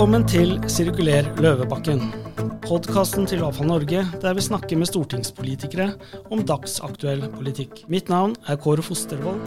Velkommen 0.00 0.22
til 0.24 0.54
Sirkuler 0.72 1.26
Løvebakken. 1.44 1.98
Podkasten 2.64 3.26
til 3.28 3.42
Avfall 3.44 3.68
Norge 3.68 4.06
der 4.22 4.32
vi 4.32 4.40
snakker 4.40 4.80
med 4.80 4.88
stortingspolitikere 4.88 5.90
om 6.32 6.40
dagsaktuell 6.48 7.26
politikk. 7.34 7.82
Mitt 7.92 8.08
navn 8.08 8.32
er 8.48 8.56
Kåre 8.56 8.80
Fostervold. 8.80 9.44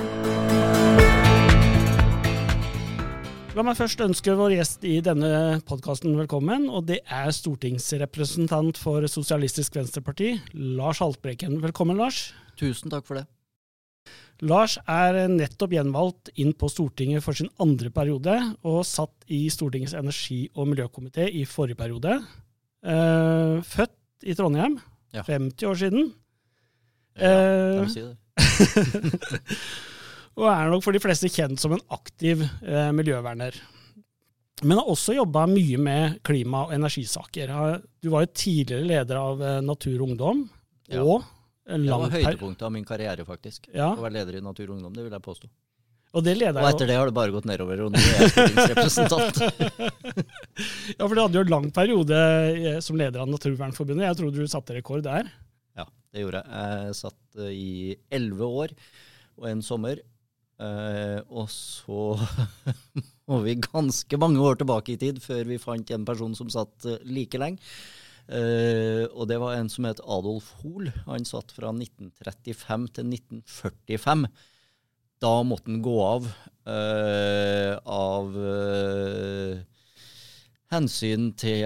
La 3.57 3.65
meg 3.65 3.81
først 3.81 4.05
ønske 4.05 4.37
vår 4.37 4.59
gjest 4.59 4.85
i 4.85 4.99
denne 5.01 5.57
podkasten 5.65 6.13
velkommen, 6.21 6.69
og 6.69 6.85
det 6.85 7.01
er 7.09 7.33
stortingsrepresentant 7.33 8.77
for 8.77 9.09
Sosialistisk 9.09 9.81
Venstreparti, 9.81 10.35
Lars 10.53 11.01
Haltbrekken. 11.01 11.63
Velkommen, 11.65 11.97
Lars. 11.97 12.27
Tusen 12.61 12.93
takk 12.93 13.09
for 13.09 13.23
det. 13.23 13.25
Lars 14.43 14.75
er 14.89 15.27
nettopp 15.31 15.71
gjenvalgt 15.75 16.31
inn 16.41 16.51
på 16.59 16.67
Stortinget 16.71 17.23
for 17.23 17.33
sin 17.37 17.49
andre 17.63 17.89
periode, 17.95 18.33
og 18.67 18.81
satt 18.87 19.13
i 19.31 19.45
Stortingets 19.53 19.93
energi- 19.95 20.49
og 20.55 20.67
miljøkomité 20.71 21.29
i 21.31 21.45
forrige 21.47 21.77
periode. 21.79 22.17
Eh, 22.83 23.61
født 23.63 23.95
i 24.27 24.35
Trondheim, 24.35 24.79
Ja. 25.13 25.21
50 25.23 25.67
år 25.69 25.75
siden. 25.79 26.11
Ja, 27.15 27.29
Eh, 27.29 27.85
de 27.85 27.89
si 27.93 28.01
det. 28.01 28.17
og 30.39 30.47
er 30.49 30.69
nok 30.71 30.81
for 30.83 30.91
de 30.95 30.99
fleste 31.03 31.29
kjent 31.29 31.59
som 31.61 31.73
en 31.75 31.83
aktiv 31.93 32.41
eh, 32.41 32.89
miljøverner. 32.95 33.53
Men 34.63 34.77
har 34.79 34.87
også 34.89 35.13
jobba 35.17 35.45
mye 35.49 35.77
med 35.81 36.19
klima- 36.25 36.65
og 36.67 36.73
energisaker. 36.73 37.47
Du 38.01 38.09
var 38.13 38.21
jo 38.25 38.31
tidligere 38.33 38.87
leder 38.87 39.17
av 39.19 39.37
Natur 39.65 39.99
og 40.01 40.07
Ungdom, 40.09 40.43
og 41.01 41.23
Det 41.65 41.87
var 41.87 42.09
høydepunktet 42.11 42.65
av 42.67 42.71
min 42.75 42.83
karriere, 42.87 43.23
faktisk. 43.27 43.69
Ja, 43.73 43.91
Å 43.95 44.01
være 44.03 44.17
leder 44.19 44.35
i 44.39 44.41
Natur 44.43 44.65
og 44.69 44.75
Ungdom, 44.77 44.93
det 44.97 45.05
vil 45.05 45.13
jeg 45.15 45.23
påstå. 45.23 45.47
og 46.13 46.23
det 46.25 46.33
leder 46.37 46.59
Og 46.61 46.67
etter 46.69 46.89
det 46.91 46.97
har 46.99 47.07
det 47.09 47.15
bare 47.15 47.31
gått 47.31 47.47
nedover, 47.49 47.85
og 47.85 47.93
nå 47.93 48.01
er 48.01 48.19
jeg 48.19 48.33
stortingsrepresentant. 48.33 49.39
Ja, 50.99 51.07
for 51.07 51.15
du 51.15 51.21
hadde 51.23 51.39
jo 51.39 51.43
en 51.45 51.53
lang 51.53 51.69
periode 51.73 52.17
eh, 52.53 52.79
som 52.83 52.97
leder 52.99 53.23
av 53.23 53.31
Naturvernforbundet. 53.31 54.05
Jeg 54.09 54.19
trodde 54.19 54.43
du 54.43 54.51
satte 54.51 54.75
rekord 54.75 55.03
der. 55.07 55.31
ja, 55.79 55.87
det 56.13 56.21
gjorde 56.25 56.43
jeg. 56.43 56.51
Jeg 56.85 56.97
satt 56.99 57.39
eh, 57.41 57.53
i 57.55 57.95
elleve 58.13 58.49
år 58.63 58.75
og 59.39 59.47
en 59.49 59.63
sommer. 59.65 60.03
eh, 60.61 61.19
og 61.33 61.47
så 61.49 62.03
må 63.31 63.39
vi 63.47 63.55
ganske 63.63 64.19
mange 64.21 64.43
år 64.43 64.59
tilbake 64.61 64.93
i 64.93 64.99
tid 65.01 65.23
før 65.23 65.47
vi 65.49 65.57
fant 65.63 65.89
en 65.95 66.05
person 66.05 66.35
som 66.37 66.51
satt 66.53 66.85
like 67.07 67.39
lenge. 67.41 67.57
Eh, 68.31 69.03
og 69.11 69.27
det 69.27 69.37
var 69.41 69.57
en 69.57 69.69
som 69.71 69.87
het 69.87 70.01
Adolf 70.03 70.53
Hoel. 70.61 70.91
Han 71.07 71.27
satt 71.27 71.51
fra 71.55 71.73
1935 71.75 72.87
til 72.95 73.11
1945. 73.11 74.25
Da 75.23 75.35
måtte 75.47 75.71
han 75.71 75.83
gå 75.83 75.95
av 76.03 76.25
uh, 76.67 77.75
av 77.87 78.33
uh, 78.35 79.61
hensyn 80.73 81.29
til 81.39 81.63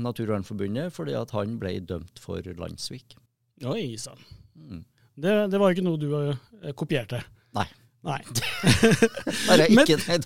Naturvernforbundet, 0.00 0.94
fordi 0.94 1.16
at 1.18 1.34
han 1.36 1.58
ble 1.60 1.74
dømt 1.84 2.22
for 2.22 2.40
landssvik. 2.40 3.18
Oi 3.68 3.98
sann. 4.00 4.20
Mm. 4.56 4.84
Det, 5.14 5.34
det 5.52 5.60
var 5.60 5.74
ikke 5.74 5.84
noe 5.84 6.00
du 6.00 6.72
kopierte? 6.78 7.20
Nei. 7.58 7.66
Nei. 8.04 8.20
Bare 9.48 9.66
ikke 9.72 9.96
Men-. 9.96 10.24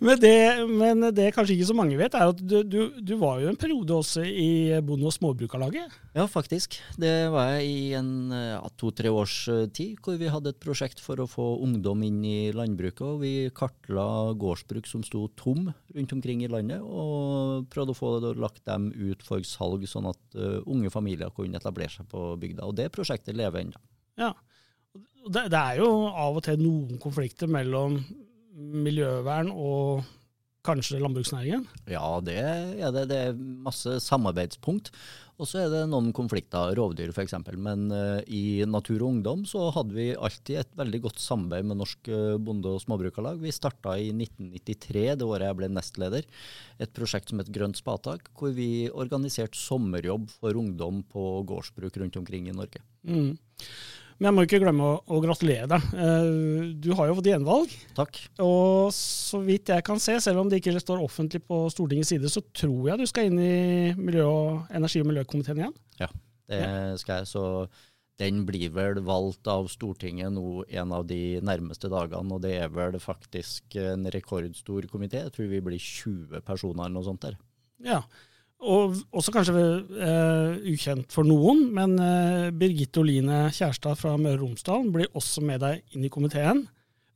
Men 0.06 0.20
det, 0.22 0.34
men 0.70 1.02
det 1.14 1.30
kanskje 1.34 1.56
ikke 1.56 1.68
så 1.70 1.74
mange 1.76 1.96
vet, 1.98 2.14
er 2.14 2.30
at 2.30 2.38
du, 2.38 2.60
du, 2.62 2.78
du 3.02 3.12
var 3.18 3.40
jo 3.42 3.50
en 3.50 3.58
periode 3.58 3.96
også 3.96 4.22
i 4.24 4.78
Bonde- 4.86 5.08
og 5.08 5.14
småbrukarlaget. 5.16 5.90
Ja, 6.14 6.26
faktisk. 6.30 6.76
Det 7.00 7.12
var 7.34 7.56
jeg 7.56 7.66
i 7.70 7.94
en 7.98 8.30
to-tre 8.78 9.10
års 9.12 9.36
eh, 9.50 9.66
tid, 9.74 9.98
hvor 10.04 10.18
vi 10.20 10.30
hadde 10.30 10.52
et 10.54 10.60
prosjekt 10.62 11.02
for 11.02 11.20
å 11.20 11.28
få 11.30 11.46
ungdom 11.64 12.04
inn 12.06 12.20
i 12.26 12.52
landbruket. 12.54 13.02
og 13.06 13.24
Vi 13.24 13.34
kartla 13.56 14.06
gårdsbruk 14.38 14.88
som 14.90 15.02
sto 15.06 15.26
tom 15.38 15.72
rundt 15.96 16.14
omkring 16.14 16.44
i 16.44 16.50
landet, 16.50 16.84
og 16.84 17.66
prøvde 17.72 17.96
å 17.96 17.98
få 17.98 18.12
lagt 18.38 18.62
dem 18.70 18.90
ut 18.94 19.24
for 19.26 19.42
salg, 19.46 19.86
sånn 19.90 20.08
at 20.10 20.38
uh, 20.38 20.60
unge 20.70 20.92
familier 20.94 21.32
kunne 21.34 21.58
etablere 21.58 21.92
seg 21.92 22.08
på 22.10 22.30
bygda. 22.40 22.68
Og 22.68 22.78
det 22.78 22.90
prosjektet 22.94 23.38
lever 23.38 23.64
ennå. 23.64 23.82
Ja. 24.20 24.32
Det, 24.94 25.46
det 25.52 25.58
er 25.58 25.80
jo 25.82 25.90
av 26.08 26.38
og 26.40 26.44
til 26.46 26.60
noen 26.62 26.98
konflikter 27.02 27.50
mellom 27.50 27.98
miljøvern 28.54 29.52
og 29.52 30.06
kanskje 30.66 31.00
landbruksnæringen. 31.00 31.64
Ja, 31.88 32.04
det 32.24 32.36
er 32.36 32.92
det. 32.92 33.06
Det 33.08 33.18
er 33.30 33.36
masse 33.64 33.96
samarbeidspunkt. 34.04 34.90
Og 35.40 35.48
så 35.48 35.62
er 35.62 35.70
det 35.72 35.86
noen 35.88 36.10
konflikter, 36.12 36.74
rovdyr 36.76 37.14
f.eks. 37.14 37.32
Men 37.56 37.86
uh, 37.94 38.20
i 38.28 38.60
Natur 38.68 38.98
og 38.98 39.06
Ungdom 39.14 39.46
så 39.48 39.70
hadde 39.72 39.96
vi 39.96 40.10
alltid 40.12 40.60
et 40.60 40.74
veldig 40.76 41.00
godt 41.06 41.22
samarbeid 41.22 41.70
med 41.70 41.80
Norsk 41.80 42.10
eh, 42.12 42.34
Bonde- 42.36 42.74
og 42.74 42.82
Småbrukarlag. 42.84 43.40
Vi 43.40 43.54
starta 43.54 43.94
i 43.96 44.10
1993, 44.12 45.06
det 45.16 45.24
året 45.24 45.48
jeg 45.48 45.58
ble 45.62 45.70
nestleder, 45.72 46.28
et 46.76 46.92
prosjekt 46.96 47.32
som 47.32 47.40
het 47.40 47.48
Grønt 47.54 47.80
spatak, 47.80 48.28
hvor 48.36 48.52
vi 48.56 48.90
organiserte 48.92 49.56
sommerjobb 49.56 50.28
for 50.34 50.60
ungdom 50.60 51.00
på 51.08 51.24
gårdsbruk 51.48 51.96
rundt 52.02 52.20
omkring 52.20 52.52
i 52.52 52.56
Norge. 52.60 52.84
Mm. 53.08 53.32
Men 54.20 54.28
jeg 54.28 54.36
må 54.36 54.42
ikke 54.44 54.58
glemme 54.60 54.84
å, 54.84 54.96
å 55.16 55.18
gratulere 55.24 55.66
deg. 55.70 55.84
Eh, 55.96 56.72
Du 56.84 56.90
har 56.98 57.08
jo 57.08 57.14
fått 57.16 57.30
gjenvalg. 57.30 57.72
Takk. 57.96 58.18
Og 58.44 58.90
så 58.92 59.40
vidt 59.46 59.72
jeg 59.72 59.84
kan 59.86 59.98
se, 60.02 60.18
selv 60.20 60.42
om 60.42 60.50
det 60.52 60.58
ikke 60.60 60.74
står 60.82 61.00
offentlig 61.00 61.40
på 61.48 61.62
Stortingets 61.72 62.12
side, 62.12 62.28
så 62.28 62.42
tror 62.52 62.90
jeg 62.92 63.00
du 63.00 63.06
skal 63.08 63.30
inn 63.30 63.38
i 63.40 63.94
miljø- 63.96 64.60
energi- 64.76 65.00
og 65.00 65.08
miljøkomiteen 65.08 65.62
igjen. 65.64 65.74
Ja, 66.02 66.10
Det 66.50 66.60
skal 67.00 67.22
jeg, 67.22 67.30
så 67.32 67.44
den 68.20 68.42
blir 68.44 68.68
vel 68.76 68.98
valgt 69.06 69.48
av 69.48 69.68
Stortinget 69.72 70.34
nå 70.36 70.64
en 70.68 70.92
av 70.92 71.06
de 71.08 71.40
nærmeste 71.40 71.88
dagene, 71.88 72.34
og 72.36 72.42
det 72.44 72.58
er 72.60 72.68
vel 72.68 72.98
faktisk 73.00 73.78
en 73.80 74.04
rekordstor 74.12 74.84
komité. 74.92 75.22
Jeg 75.24 75.32
tror 75.32 75.48
vi 75.48 75.60
blir 75.64 75.80
20 75.80 76.42
personer 76.44 76.84
eller 76.84 76.98
noe 76.98 77.06
sånt 77.08 77.22
der. 77.24 77.38
Ja. 77.80 78.02
Og 78.60 78.98
også 79.16 79.32
kanskje 79.32 79.56
uh, 79.56 80.58
ukjent 80.68 81.12
for 81.14 81.24
noen, 81.24 81.62
men 81.72 81.96
uh, 81.96 82.50
Birgitte 82.52 83.00
Oline 83.00 83.46
Kjærstad 83.56 83.96
fra 83.96 84.16
Møre 84.20 84.36
og 84.36 84.50
Romsdal 84.50 84.84
blir 84.92 85.08
også 85.16 85.44
med 85.46 85.62
deg 85.64 85.80
inn 85.96 86.04
i 86.04 86.12
komiteen. 86.12 86.66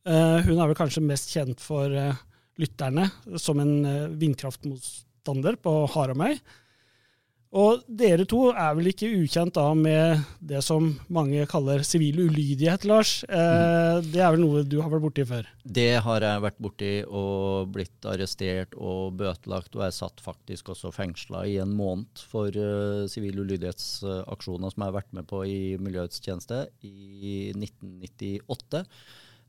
Uh, 0.08 0.40
hun 0.46 0.56
er 0.56 0.70
vel 0.70 0.78
kanskje 0.78 1.04
mest 1.04 1.32
kjent 1.34 1.60
for 1.60 1.92
lytterne 2.60 3.08
som 3.40 3.60
en 3.60 3.74
vindkraftmotstander 4.20 5.58
på 5.60 5.72
Haramøy. 5.92 6.38
Og 7.54 7.84
dere 7.86 8.24
to 8.26 8.48
er 8.50 8.72
vel 8.74 8.88
ikke 8.90 9.12
ukjent 9.14 9.54
da 9.54 9.68
med 9.78 10.24
det 10.42 10.58
som 10.66 10.88
mange 11.12 11.44
kaller 11.46 11.84
sivil 11.86 12.24
ulydighet, 12.24 12.82
Lars. 12.90 13.12
Eh, 13.28 13.98
det 14.08 14.18
er 14.18 14.32
vel 14.34 14.42
noe 14.42 14.64
du 14.66 14.80
har 14.82 14.90
vært 14.90 15.04
borti 15.04 15.26
før? 15.28 15.46
Det 15.62 15.92
har 16.02 16.26
jeg 16.26 16.42
vært 16.42 16.58
borti 16.66 16.92
og 17.06 17.70
blitt 17.76 18.08
arrestert 18.10 18.74
og 18.74 19.14
bøtelagt, 19.20 19.78
og 19.78 19.86
jeg 19.86 19.96
satt 20.00 20.24
faktisk 20.24 20.72
også 20.74 20.90
fengsla 20.96 21.44
i 21.46 21.60
en 21.62 21.76
måned 21.78 22.24
for 22.32 22.50
uh, 22.58 23.06
sivil 23.10 23.44
ulydighetsaksjoner 23.44 24.74
som 24.74 24.82
jeg 24.82 24.90
har 24.90 24.98
vært 24.98 25.14
med 25.14 25.30
på 25.30 25.44
i 25.46 25.60
miljøets 25.78 26.18
tjeneste 26.24 26.64
i 26.82 27.52
1998. 27.54 28.82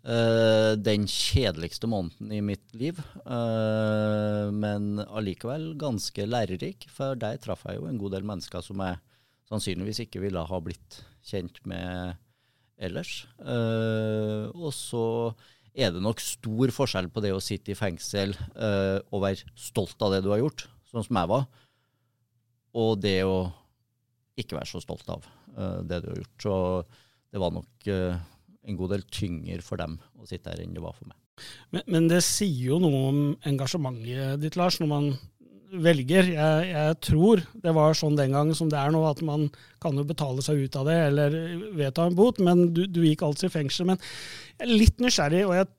Eh, 0.05 0.75
den 0.77 1.07
kjedeligste 1.09 1.87
måneden 1.89 2.29
i 2.29 2.37
mitt 2.45 2.75
liv, 2.77 2.99
uh, 3.25 4.51
men 4.53 4.99
allikevel 5.01 5.71
ganske 5.81 6.27
lærerik, 6.29 6.85
for 6.93 7.17
der 7.17 7.39
traff 7.41 7.63
jeg 7.65 7.79
jo 7.79 7.87
en 7.89 7.97
god 7.97 8.13
del 8.13 8.27
mennesker 8.29 8.61
som 8.61 8.83
jeg 8.85 8.99
sannsynligvis 9.49 10.03
ikke 10.03 10.21
ville 10.21 10.43
ha 10.45 10.59
blitt 10.61 10.99
kjent 11.25 11.57
med 11.65 12.21
ellers. 12.77 13.23
Uh, 13.41 14.53
og 14.53 14.69
så 14.77 15.07
er 15.73 15.89
det 15.95 16.05
nok 16.05 16.21
stor 16.21 16.75
forskjell 16.77 17.09
på 17.09 17.25
det 17.25 17.33
å 17.33 17.41
sitte 17.41 17.73
i 17.73 17.79
fengsel 17.79 18.31
og 18.61 19.23
være 19.25 19.49
stolt 19.59 19.97
av 20.05 20.13
det 20.13 20.21
du 20.23 20.29
har 20.31 20.39
gjort, 20.39 20.67
sånn 20.87 21.03
som 21.03 21.17
jeg 21.19 21.31
var, 21.33 21.49
og 22.77 22.93
det 23.01 23.17
å 23.25 23.49
ikke 24.37 24.55
være 24.55 24.69
så 24.69 24.79
stolt 24.85 25.09
av 25.11 25.25
det 25.83 25.99
du 26.05 26.07
har 26.13 26.21
gjort. 26.21 26.37
Så 26.45 26.55
det 27.33 27.41
var 27.43 27.51
nok 27.57 27.89
en 28.65 28.79
god 28.79 28.95
del 28.95 29.05
tyngre 29.13 29.61
for 29.65 29.81
dem 29.81 29.99
å 30.19 30.27
sitte 30.29 30.51
her 30.51 30.63
enn 30.63 30.75
det 30.75 30.83
var 30.83 30.95
for 30.97 31.09
meg. 31.09 31.17
Men, 31.73 31.83
men 31.91 32.09
det 32.11 32.21
sier 32.25 32.71
jo 32.71 32.81
noe 32.81 33.07
om 33.09 33.23
engasjementet 33.47 34.41
ditt, 34.43 34.57
Lars, 34.59 34.79
når 34.79 34.91
man 34.91 35.09
velger. 35.83 36.29
Jeg, 36.31 36.67
jeg 36.71 36.97
tror 37.03 37.41
det 37.63 37.73
var 37.75 37.97
sånn 37.97 38.17
den 38.17 38.35
gang 38.35 38.51
som 38.57 38.69
det 38.71 38.79
er 38.79 38.93
nå, 38.93 39.01
at 39.07 39.21
man 39.25 39.47
kan 39.83 39.97
jo 39.97 40.05
betale 40.07 40.43
seg 40.45 40.65
ut 40.65 40.77
av 40.79 40.89
det 40.89 40.97
eller 41.09 41.35
vedta 41.77 42.05
en 42.07 42.17
bot, 42.17 42.39
men 42.43 42.69
du, 42.75 42.85
du 42.87 43.01
gikk 43.05 43.25
altså 43.27 43.49
i 43.49 43.55
fengsel. 43.55 43.89
Men 43.91 43.99
jeg 43.99 44.67
er 44.67 44.71
litt 44.71 45.03
nysgjerrig, 45.03 45.43
og 45.49 45.57
jeg, 45.57 45.71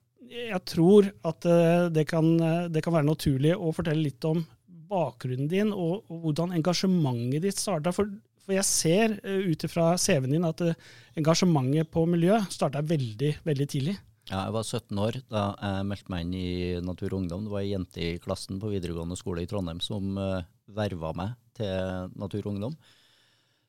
jeg 0.50 0.62
tror 0.72 1.10
at 1.30 1.48
eh, 1.48 1.88
det 1.94 2.06
kan, 2.10 2.28
eh, 2.36 2.68
det 2.72 2.84
kan 2.84 2.96
være 2.98 3.08
naturlig 3.08 3.56
å 3.56 3.72
fortelle 3.76 4.08
litt 4.08 4.28
om 4.28 4.44
bakgrunnen 4.86 5.48
din 5.50 5.72
og, 5.74 6.04
og 6.12 6.26
hvordan 6.26 6.54
engasjementet 6.54 7.46
ditt 7.46 7.58
starta. 7.58 7.94
For, 7.94 8.10
for 8.46 8.54
jeg 8.54 8.68
ser 8.68 9.16
eh, 9.26 9.48
ut 9.50 9.66
ifra 9.66 9.92
CV-en 10.00 10.36
din 10.36 10.46
at 10.46 10.62
eh, 10.64 10.76
engasjementet 11.18 11.90
på 11.92 12.04
miljø 12.08 12.38
starta 12.52 12.84
veldig, 12.86 13.32
veldig 13.46 13.66
tidlig. 13.72 13.96
Ja, 14.26 14.46
jeg 14.46 14.54
var 14.56 14.66
17 14.66 15.00
år 15.02 15.18
da 15.30 15.42
jeg 15.54 15.86
meldte 15.86 16.12
meg 16.14 16.24
inn 16.24 16.36
i 16.38 16.50
Natur 16.82 17.12
og 17.12 17.20
Ungdom. 17.20 17.46
Det 17.46 17.52
var 17.52 17.62
ei 17.62 17.72
jente 17.72 18.02
i 18.02 18.20
klassen 18.22 18.58
på 18.62 18.70
videregående 18.72 19.18
skole 19.18 19.44
i 19.44 19.50
Trondheim 19.50 19.78
som 19.84 20.16
uh, 20.18 20.42
verva 20.74 21.12
meg 21.14 21.36
til 21.54 22.10
Natur 22.18 22.40
og 22.42 22.56
Ungdom. 22.56 22.74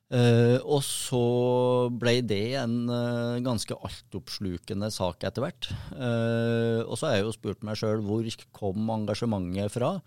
Uh, 0.08 0.56
og 0.64 0.80
så 0.86 1.20
ble 2.00 2.22
det 2.24 2.56
en 2.56 2.88
uh, 2.88 3.36
ganske 3.44 3.76
altoppslukende 3.76 4.88
sak 4.94 5.26
etter 5.28 5.44
hvert. 5.44 5.68
Uh, 5.92 6.80
og 6.88 6.96
så 6.96 7.10
har 7.10 7.18
jeg 7.18 7.26
jo 7.26 7.34
spurt 7.36 7.66
meg 7.66 7.76
sjøl 7.76 8.00
hvor 8.06 8.24
kom 8.56 8.88
engasjementet 8.94 9.74
fra. 9.74 9.98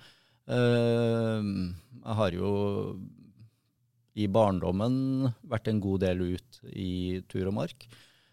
jeg 0.52 2.16
har 2.18 2.34
jo 2.34 2.52
i 4.20 4.28
barndommen 4.28 5.30
vært 5.48 5.70
en 5.72 5.80
god 5.84 6.04
del 6.04 6.24
ut 6.34 6.64
i 6.72 7.22
tur 7.32 7.48
og 7.48 7.58
mark. 7.62 7.88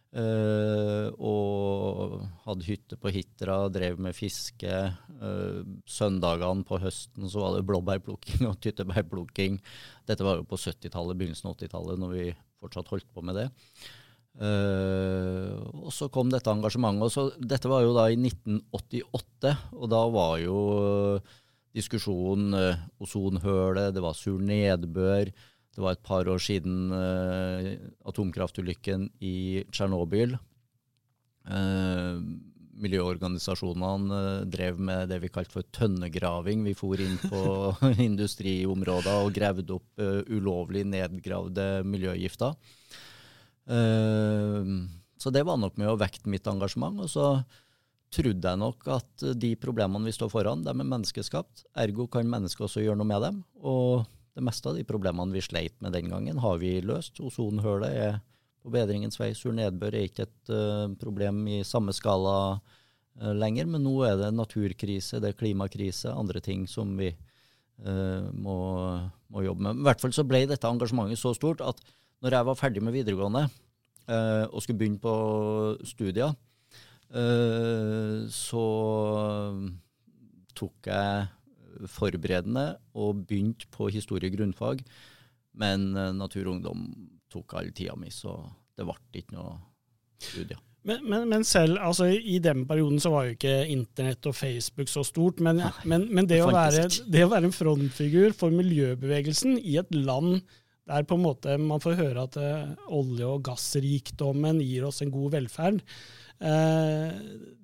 Uh, 0.08 1.12
og 1.20 2.14
hadde 2.46 2.64
hytte 2.64 2.96
på 2.96 3.10
Hitra, 3.12 3.58
drev 3.72 3.98
med 4.00 4.16
fiske. 4.16 4.72
Uh, 5.20 5.60
søndagene 5.84 6.64
på 6.68 6.78
høsten 6.80 7.28
så 7.28 7.42
var 7.42 7.56
det 7.56 7.66
blåbærplukking 7.68 8.46
og 8.48 8.56
tyttebærplukking. 8.64 9.58
Dette 10.08 10.24
var 10.24 10.40
jo 10.40 10.48
på 10.48 10.60
70-tallet, 10.60 11.18
begynnelsen 11.18 11.50
av 11.50 11.58
80-tallet, 11.58 12.00
når 12.00 12.14
vi 12.14 12.28
fortsatt 12.58 12.88
holdt 12.94 13.10
på 13.12 13.24
med 13.26 13.36
det. 13.42 13.48
Uh, 14.38 15.60
og 15.84 15.92
så 15.92 16.08
kom 16.14 16.32
dette 16.32 16.56
engasjementet. 16.56 17.12
så, 17.12 17.28
Dette 17.36 17.68
var 17.68 17.84
jo 17.84 17.92
da 17.96 18.08
i 18.08 18.16
1988, 18.16 19.54
og 19.76 19.92
da 19.92 20.02
var 20.14 20.38
jo 20.40 20.58
diskusjonen 21.76 22.56
ozonhølet, 22.96 23.92
det 23.92 24.02
var 24.02 24.16
sur 24.16 24.40
nedbør. 24.40 25.28
Det 25.78 25.84
var 25.84 25.94
et 25.94 26.02
par 26.02 26.26
år 26.26 26.40
siden 26.42 26.90
uh, 26.90 27.66
atomkraftulykken 28.10 29.04
i 29.22 29.62
Tsjernobyl. 29.70 30.32
Uh, 31.46 32.18
miljøorganisasjonene 32.82 34.18
uh, 34.18 34.48
drev 34.50 34.80
med 34.82 35.06
det 35.12 35.20
vi 35.22 35.30
kalte 35.30 35.54
for 35.54 35.68
tønnegraving. 35.78 36.66
Vi 36.66 36.74
for 36.74 36.98
inn 36.98 37.14
på 37.22 37.44
industriområder 38.08 39.20
og 39.28 39.30
gravde 39.38 39.78
opp 39.78 40.02
ulovlig 40.26 40.82
nedgravde 40.90 41.68
miljøgifter. 41.86 42.58
så 45.22 45.30
det 45.30 45.46
var 45.46 45.62
nok 45.62 45.78
med 45.78 45.92
å 45.92 45.98
vekte 46.00 46.34
mitt 46.34 46.50
engasjement. 46.50 47.04
Og 47.06 47.14
så 47.14 47.30
trodde 48.10 48.50
jeg 48.50 48.64
nok 48.66 48.86
at 48.98 49.30
de 49.38 49.54
problemene 49.62 50.10
vi 50.10 50.18
står 50.18 50.34
foran, 50.34 50.66
de 50.66 50.74
er 50.74 50.82
menneskeskapt. 50.82 51.68
Ergo 51.78 52.10
kan 52.10 52.26
mennesket 52.26 52.66
også 52.66 52.82
gjøre 52.82 52.98
noe 52.98 53.14
med 53.14 53.28
dem. 53.30 53.44
og 53.62 54.08
det 54.36 54.44
meste 54.44 54.70
av 54.70 54.78
de 54.78 54.84
problemene 54.86 55.34
vi 55.34 55.42
sleit 55.42 55.76
med 55.84 55.94
den 55.96 56.10
gangen, 56.12 56.40
har 56.42 56.58
vi 56.60 56.78
løst. 56.84 57.20
Ozonhølet 57.24 57.94
er 57.94 58.18
på 58.62 58.72
bedringens 58.74 59.18
vei. 59.20 59.32
Sur 59.36 59.54
nedbør 59.56 59.96
er 59.96 60.08
ikke 60.08 60.26
et 60.26 60.52
uh, 60.52 60.90
problem 61.00 61.40
i 61.50 61.62
samme 61.66 61.94
skala 61.96 62.34
uh, 62.58 63.32
lenger, 63.34 63.68
men 63.70 63.84
nå 63.86 63.94
er 64.06 64.18
det 64.20 64.32
naturkrise, 64.36 65.22
det 65.22 65.32
er 65.32 65.38
klimakrise, 65.38 66.12
andre 66.12 66.42
ting 66.44 66.66
som 66.70 66.92
vi 66.98 67.12
uh, 67.12 68.28
må, 68.34 68.58
må, 69.32 69.46
jobbe 69.46 69.68
med. 69.68 69.80
I 69.80 69.88
hvert 69.88 70.04
fall 70.04 70.14
så 70.16 70.26
ble 70.28 70.44
dette 70.50 70.68
engasjementet 70.68 71.20
så 71.20 71.34
stort 71.36 71.64
at 71.64 71.82
når 72.22 72.34
jeg 72.34 72.48
var 72.50 72.58
ferdig 72.58 72.82
med 72.82 72.96
videregående 72.96 73.48
og 74.08 74.62
skulle 74.64 74.78
begynne 74.80 75.02
på 75.02 75.12
studier, 75.84 76.30
så 78.32 78.62
tok 80.56 80.88
jeg 80.88 81.26
forberedende 81.86 82.70
og 82.98 83.24
begynte 83.28 83.68
på 83.74 83.90
historie 83.94 84.32
grunnfag. 84.34 84.82
Men 85.58 85.90
uh, 85.96 86.10
natur 86.16 86.46
og 86.46 86.56
ungdom 86.56 86.88
tok 87.32 87.58
all 87.58 87.70
tida 87.76 87.96
mi, 87.98 88.10
så 88.14 88.40
det 88.78 88.86
ble 88.88 88.98
ikke 89.20 89.36
noe 89.36 89.58
studier. 90.22 90.60
Men, 90.86 91.02
men, 91.04 91.26
men, 91.28 91.44
selv 91.44 91.80
altså, 91.84 92.06
i 92.08 92.38
den 92.40 92.62
perioden 92.68 93.00
så 93.02 93.10
var 93.12 93.26
jo 93.26 93.34
ikke 93.34 93.56
internett 93.68 94.24
og 94.30 94.36
Facebook 94.38 94.88
så 94.88 95.02
stort. 95.04 95.42
Men, 95.44 95.60
men, 95.88 96.06
men 96.14 96.28
det, 96.30 96.40
å 96.44 96.52
være, 96.54 96.86
det, 97.10 97.26
å 97.26 97.32
være, 97.32 97.50
en 97.50 97.56
frontfigur 97.56 98.32
for 98.38 98.54
miljøbevegelsen 98.54 99.58
i 99.58 99.76
et 99.82 99.92
land 99.94 100.40
der 100.88 101.04
på 101.04 101.18
en 101.18 101.26
måte 101.26 101.58
man 101.60 101.82
får 101.84 101.98
høre 101.98 102.24
at 102.24 102.38
uh, 102.40 102.70
olje- 102.96 103.28
og 103.28 103.42
gassrikdommen 103.50 104.62
gir 104.64 104.86
oss 104.88 105.02
en 105.04 105.12
god 105.12 105.34
velferd, 105.34 105.82
uh, 106.40 107.10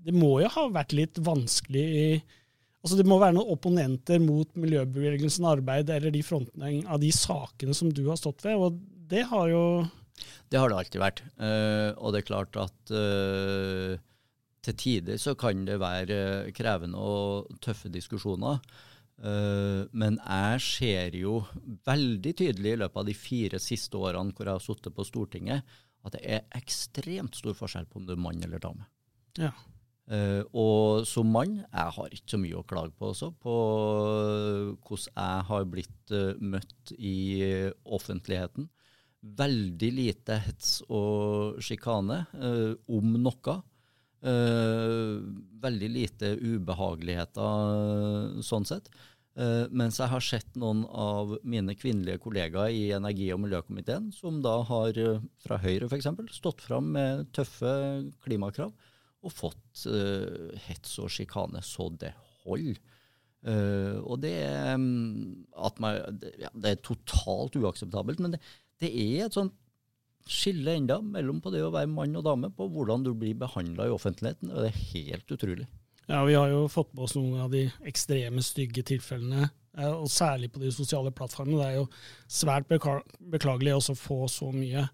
det 0.05 0.13
må 0.13 0.35
jo 0.43 0.51
ha 0.59 0.67
vært 0.75 0.93
litt 0.99 1.21
vanskelig 1.25 1.85
i 2.03 2.09
Altså 2.85 2.99
Det 3.01 3.07
må 3.09 3.17
være 3.17 3.33
noen 3.39 3.53
opponenter 3.55 4.21
mot 4.21 4.51
miljøbevegelsen 4.61 5.47
arbeid 5.49 5.89
eller 5.95 6.13
de 6.13 6.21
frontene 6.25 6.83
av 6.85 7.01
de 7.01 7.09
sakene 7.17 7.77
som 7.77 7.89
du 7.89 8.03
har 8.11 8.21
stått 8.21 8.45
ved, 8.45 8.61
og 8.61 8.77
det 9.09 9.25
har 9.31 9.49
jo 9.49 9.63
Det 10.53 10.61
har 10.61 10.69
det 10.69 10.77
alltid 10.77 11.01
vært. 11.01 11.23
Uh, 11.41 11.97
og 11.97 12.13
det 12.13 12.21
er 12.21 12.29
klart 12.29 12.59
at 12.61 12.93
uh, 12.93 13.97
til 14.65 14.77
tider 14.81 15.17
så 15.21 15.35
kan 15.35 15.65
det 15.65 15.81
være 15.81 16.53
krevende 16.57 17.01
og 17.01 17.57
tøffe 17.65 17.89
diskusjoner. 17.93 18.61
Uh, 19.17 19.89
men 19.97 20.21
jeg 20.21 20.61
ser 20.63 21.17
jo 21.17 21.41
veldig 21.89 22.35
tydelig 22.37 22.75
i 22.75 22.81
løpet 22.85 23.01
av 23.01 23.09
de 23.09 23.17
fire 23.17 23.61
siste 23.63 23.97
årene 23.97 24.37
hvor 24.37 24.45
jeg 24.45 24.61
har 24.61 24.65
sittet 24.65 24.97
på 24.97 25.09
Stortinget, 25.09 25.77
at 26.05 26.19
det 26.19 26.25
er 26.37 26.49
ekstremt 26.61 27.41
stor 27.41 27.57
forskjell 27.57 27.89
på 27.89 28.03
om 28.03 28.09
du 28.09 28.13
er 28.13 28.21
mann 28.21 28.45
eller 28.45 28.61
dame. 28.61 28.85
Ja. 29.41 29.55
Uh, 30.05 30.45
og 30.53 31.07
som 31.09 31.31
mann, 31.33 31.63
jeg 31.63 31.93
har 31.97 32.13
ikke 32.13 32.35
så 32.35 32.39
mye 32.43 32.59
å 32.61 32.67
klage 32.69 32.93
på 32.99 33.09
også, 33.15 33.31
på 33.41 33.55
hvordan 34.85 35.15
jeg 35.17 35.47
har 35.49 35.65
blitt 35.73 36.13
uh, 36.13 36.35
møtt 36.45 36.93
i 36.99 37.41
offentligheten. 37.85 38.69
Veldig 39.25 39.91
lite 39.97 40.37
hets 40.45 40.83
og 40.93 41.57
sjikane, 41.65 42.27
uh, 42.37 42.75
om 42.93 43.17
noe. 43.21 43.63
veldig 45.61 45.89
lite 45.93 46.31
ubehageligheter 46.41 48.39
sånn 48.41 48.65
sett. 48.65 48.87
mens 49.71 49.99
jeg 50.01 50.09
har 50.09 50.21
sett 50.25 50.57
noen 50.57 50.87
av 50.89 51.35
mine 51.45 51.75
kvinnelige 51.77 52.23
kollegaer 52.25 52.73
i 52.73 52.93
energi- 52.97 53.35
og 53.35 53.43
miljøkomiteen, 53.43 54.09
som 54.17 54.41
da 54.41 54.63
har, 54.65 54.97
fra 55.45 55.59
Høyre 55.61 55.91
f.eks., 55.91 56.09
stått 56.39 56.65
fram 56.65 56.89
med 56.97 57.29
tøffe 57.37 57.75
klimakrav 58.25 58.73
og 59.25 59.33
fått 59.33 59.87
uh, 59.89 60.53
hets 60.67 60.99
og 61.03 61.11
sjikane 61.13 61.63
så 61.65 61.89
det 62.01 62.13
holder. 62.45 62.79
Uh, 63.45 64.01
og 64.09 64.23
det, 64.23 64.37
um, 64.73 65.45
man, 65.83 66.01
det, 66.21 66.33
ja, 66.41 66.51
det, 66.53 66.71
er 66.71 66.85
totalt 66.85 67.57
uakseptabelt. 67.61 68.23
Men 68.25 68.37
det, 68.37 68.41
det 68.81 68.91
er 68.91 69.27
et 69.27 69.37
sånt 69.37 69.57
skille 70.25 70.79
enda 70.79 70.97
mellom 71.05 71.43
på 71.45 71.53
det 71.53 71.61
å 71.61 71.73
være 71.73 71.91
mann 71.93 72.17
og 72.17 72.25
dame, 72.25 72.49
på 72.49 72.69
hvordan 72.73 73.05
du 73.05 73.13
blir 73.13 73.37
behandla 73.37 73.91
i 73.91 73.93
offentligheten. 73.93 74.53
og 74.53 74.65
Det 74.65 74.71
er 74.71 74.85
helt 74.95 75.35
utrolig. 75.37 75.67
Ja, 76.09 76.23
Vi 76.25 76.37
har 76.37 76.49
jo 76.53 76.65
fått 76.73 76.93
med 76.95 77.05
oss 77.05 77.17
noen 77.17 77.43
av 77.45 77.53
de 77.53 77.67
ekstreme 77.89 78.41
stygge 78.45 78.85
tilfellene, 78.89 79.51
eh, 79.77 79.93
og 79.93 80.09
særlig 80.13 80.51
på 80.53 80.61
de 80.61 80.73
sosiale 80.73 81.13
plattformene. 81.13 81.61
Det 81.61 81.69
er 81.69 81.77
jo 81.83 81.87
svært 82.29 82.69
beklagelig 82.69 83.77
å 83.77 83.97
få 83.97 84.25
så 84.33 84.53
mye 84.53 84.89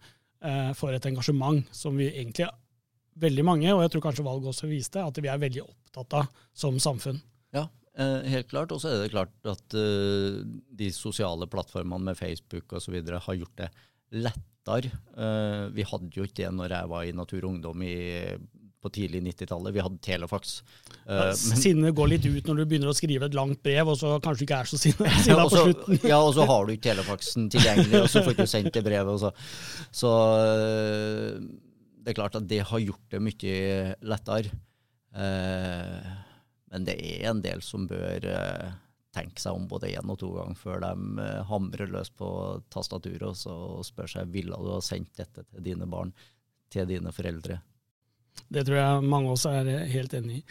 for 0.72 0.88
et 0.96 1.04
engasjement 1.04 1.66
som 1.76 1.98
vi 2.00 2.06
egentlig 2.08 2.46
veldig 3.20 3.44
mange, 3.46 3.68
og 3.74 3.82
jeg 3.84 3.94
tror 3.94 4.06
kanskje 4.08 4.26
valget 4.26 4.52
også 4.52 4.70
viste, 4.70 5.02
at 5.02 5.20
vi 5.20 5.30
er 5.30 5.42
veldig 5.42 5.64
opptatt 5.66 6.18
av 6.20 6.46
som 6.56 6.78
samfunn. 6.82 7.20
Ja, 7.56 7.66
eh, 7.96 8.30
helt 8.34 8.50
klart. 8.52 8.72
Og 8.74 8.82
så 8.82 8.92
er 8.92 9.02
det 9.02 9.12
klart 9.14 9.34
at 9.48 9.76
uh, 9.76 10.40
de 10.80 10.92
sosiale 10.94 11.48
plattformene 11.50 12.10
med 12.10 12.18
Facebook 12.18 12.72
osv. 12.78 12.96
har 13.00 13.40
gjort 13.40 13.58
det 13.64 13.70
lettere. 14.10 14.94
Uh, 15.16 15.68
vi 15.74 15.86
hadde 15.86 16.14
jo 16.14 16.26
ikke 16.26 16.42
det 16.42 16.54
når 16.54 16.78
jeg 16.78 16.94
var 16.94 17.04
i 17.06 17.14
Natur 17.16 17.44
og 17.44 17.52
Ungdom 17.54 17.84
i, 17.86 17.96
på 18.80 18.92
tidlig 18.94 19.22
90-tallet. 19.26 19.74
Vi 19.74 19.82
hadde 19.84 20.02
telefax. 20.04 20.60
Uh, 21.04 21.30
Sinnet 21.36 21.96
går 21.96 22.14
litt 22.14 22.28
ut 22.28 22.46
når 22.46 22.62
du 22.62 22.66
begynner 22.70 22.92
å 22.92 22.96
skrive 22.96 23.28
et 23.28 23.36
langt 23.36 23.62
brev, 23.64 23.90
og 23.92 23.98
så 24.00 24.16
kanskje 24.22 24.44
du 24.44 24.46
ikke 24.48 24.60
er 24.62 24.70
så 24.70 24.80
sinna 24.80 25.16
ja, 25.30 25.40
på 25.42 25.56
slutten. 25.56 26.04
ja, 26.04 26.20
og 26.20 26.32
så 26.38 26.46
har 26.48 26.66
du 26.66 26.76
ikke 26.76 26.88
telefaxen 26.90 27.50
tilgjengelig, 27.52 28.04
og 28.04 28.12
så 28.12 28.22
får 28.22 28.32
du 28.32 28.38
ikke 28.38 28.54
sendt 28.54 28.76
det 28.78 28.86
brevet. 28.86 29.12
Og 29.16 29.26
så. 29.26 29.34
så 30.02 30.14
det 32.10 32.16
er 32.16 32.22
klart 32.24 32.36
at 32.40 32.46
det 32.50 32.64
har 32.66 32.82
gjort 32.82 33.12
det 33.14 33.22
mye 33.22 33.56
lettere. 34.02 34.50
Eh, 35.14 36.08
men 36.74 36.86
det 36.86 36.96
er 36.98 37.28
en 37.30 37.42
del 37.44 37.62
som 37.62 37.84
bør 37.86 38.26
eh, 38.26 38.72
tenke 39.14 39.38
seg 39.38 39.54
om 39.54 39.68
både 39.70 39.92
én 39.94 40.10
og 40.10 40.18
to 40.18 40.32
ganger 40.34 40.58
før 40.58 40.82
de 40.82 41.22
eh, 41.22 41.38
hamrer 41.46 41.90
løs 41.94 42.10
på 42.10 42.28
tastaturet 42.74 43.28
og 43.30 43.38
så 43.38 43.54
spør 43.86 44.10
seg 44.10 44.34
ville 44.34 44.58
du 44.58 44.72
ha 44.74 44.80
sendt 44.82 45.22
dette 45.22 45.46
til 45.46 45.62
dine 45.70 45.86
barn, 45.90 46.10
til 46.70 46.90
dine 46.90 47.14
foreldre. 47.14 47.60
Det 48.50 48.66
tror 48.66 48.80
jeg 48.80 49.06
mange 49.06 49.30
av 49.30 49.38
oss 49.38 49.46
er 49.46 49.70
helt 49.94 50.14
enig 50.18 50.40
i. 50.40 50.44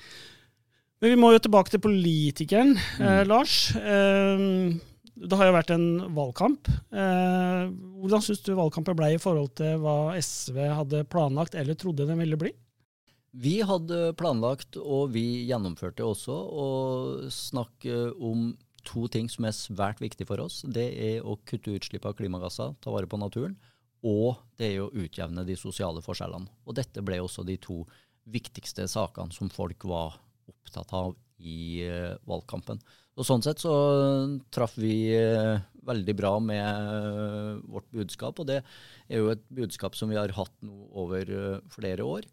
Men 1.00 1.14
vi 1.14 1.20
må 1.20 1.34
jo 1.36 1.44
tilbake 1.44 1.76
til 1.76 1.84
politikeren, 1.84 2.78
mm. 2.80 3.04
eh, 3.04 3.26
Lars. 3.28 3.60
Eh, 3.76 4.40
det 5.20 5.36
har 5.36 5.50
jo 5.50 5.56
vært 5.56 5.74
en 5.76 5.88
valgkamp. 6.16 6.70
Eh, 6.96 7.68
hvordan 8.00 8.24
syns 8.24 8.42
du 8.46 8.54
valgkampen 8.56 8.96
ble 8.98 9.12
i 9.16 9.22
forhold 9.22 9.52
til 9.60 9.82
hva 9.84 10.16
SV 10.16 10.60
hadde 10.72 11.04
planlagt 11.12 11.58
eller 11.60 11.78
trodde 11.80 12.08
den 12.08 12.22
ville 12.22 12.40
bli? 12.40 12.54
Vi 13.30 13.60
hadde 13.62 14.14
planlagt, 14.18 14.80
og 14.80 15.12
vi 15.14 15.46
gjennomførte 15.46 16.06
også, 16.08 16.34
å 16.34 16.68
snakke 17.30 18.08
om 18.16 18.54
to 18.88 19.06
ting 19.12 19.28
som 19.30 19.46
er 19.46 19.54
svært 19.54 20.02
viktige 20.02 20.30
for 20.30 20.42
oss. 20.42 20.64
Det 20.66 20.88
er 20.98 21.28
å 21.28 21.38
kutte 21.46 21.76
utslipp 21.78 22.08
av 22.10 22.16
klimagasser, 22.18 22.74
ta 22.82 22.94
vare 22.94 23.10
på 23.10 23.20
naturen, 23.22 23.58
og 24.08 24.40
det 24.58 24.72
er 24.72 24.86
å 24.86 24.92
utjevne 24.96 25.46
de 25.46 25.58
sosiale 25.60 26.02
forskjellene. 26.02 26.50
Og 26.66 26.78
dette 26.80 27.04
ble 27.06 27.20
også 27.22 27.46
de 27.46 27.60
to 27.62 27.84
viktigste 28.30 28.88
sakene 28.90 29.36
som 29.36 29.52
folk 29.52 29.86
var 29.90 30.18
opptatt 30.50 30.94
av 30.96 31.14
i 31.40 31.88
uh, 31.88 32.16
valgkampen. 32.30 32.82
Og 33.20 33.28
Sånn 33.28 33.44
sett 33.44 33.60
så 33.60 33.74
traff 34.54 34.78
vi 34.80 35.12
veldig 35.90 36.14
bra 36.16 36.38
med 36.40 37.66
vårt 37.68 37.90
budskap, 37.92 38.38
og 38.40 38.48
det 38.48 38.62
er 38.62 39.20
jo 39.20 39.34
et 39.34 39.42
budskap 39.52 39.98
som 40.00 40.08
vi 40.08 40.16
har 40.16 40.32
hatt 40.38 40.54
nå 40.64 40.86
over 41.04 41.28
flere 41.74 42.06
år. 42.08 42.30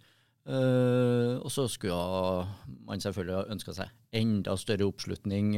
Og 0.47 1.49
så 1.51 1.65
skulle 1.67 1.97
man 2.87 3.03
selvfølgelig 3.03 3.51
ønska 3.57 3.75
seg 3.75 3.91
enda 4.15 4.55
større 4.63 4.87
oppslutning 4.87 5.57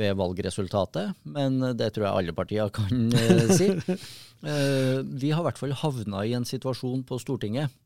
ved 0.00 0.16
valgresultatet, 0.16 1.12
men 1.28 1.60
det 1.76 1.90
tror 1.92 2.06
jeg 2.06 2.22
alle 2.22 2.36
partier 2.40 2.72
kan 2.72 3.12
si. 3.52 3.68
vi 5.20 5.34
har 5.34 5.44
i 5.44 5.48
hvert 5.50 5.60
fall 5.60 5.76
havna 5.82 6.24
i 6.24 6.32
en 6.40 6.48
situasjon 6.48 7.04
på 7.04 7.20
Stortinget 7.20 7.76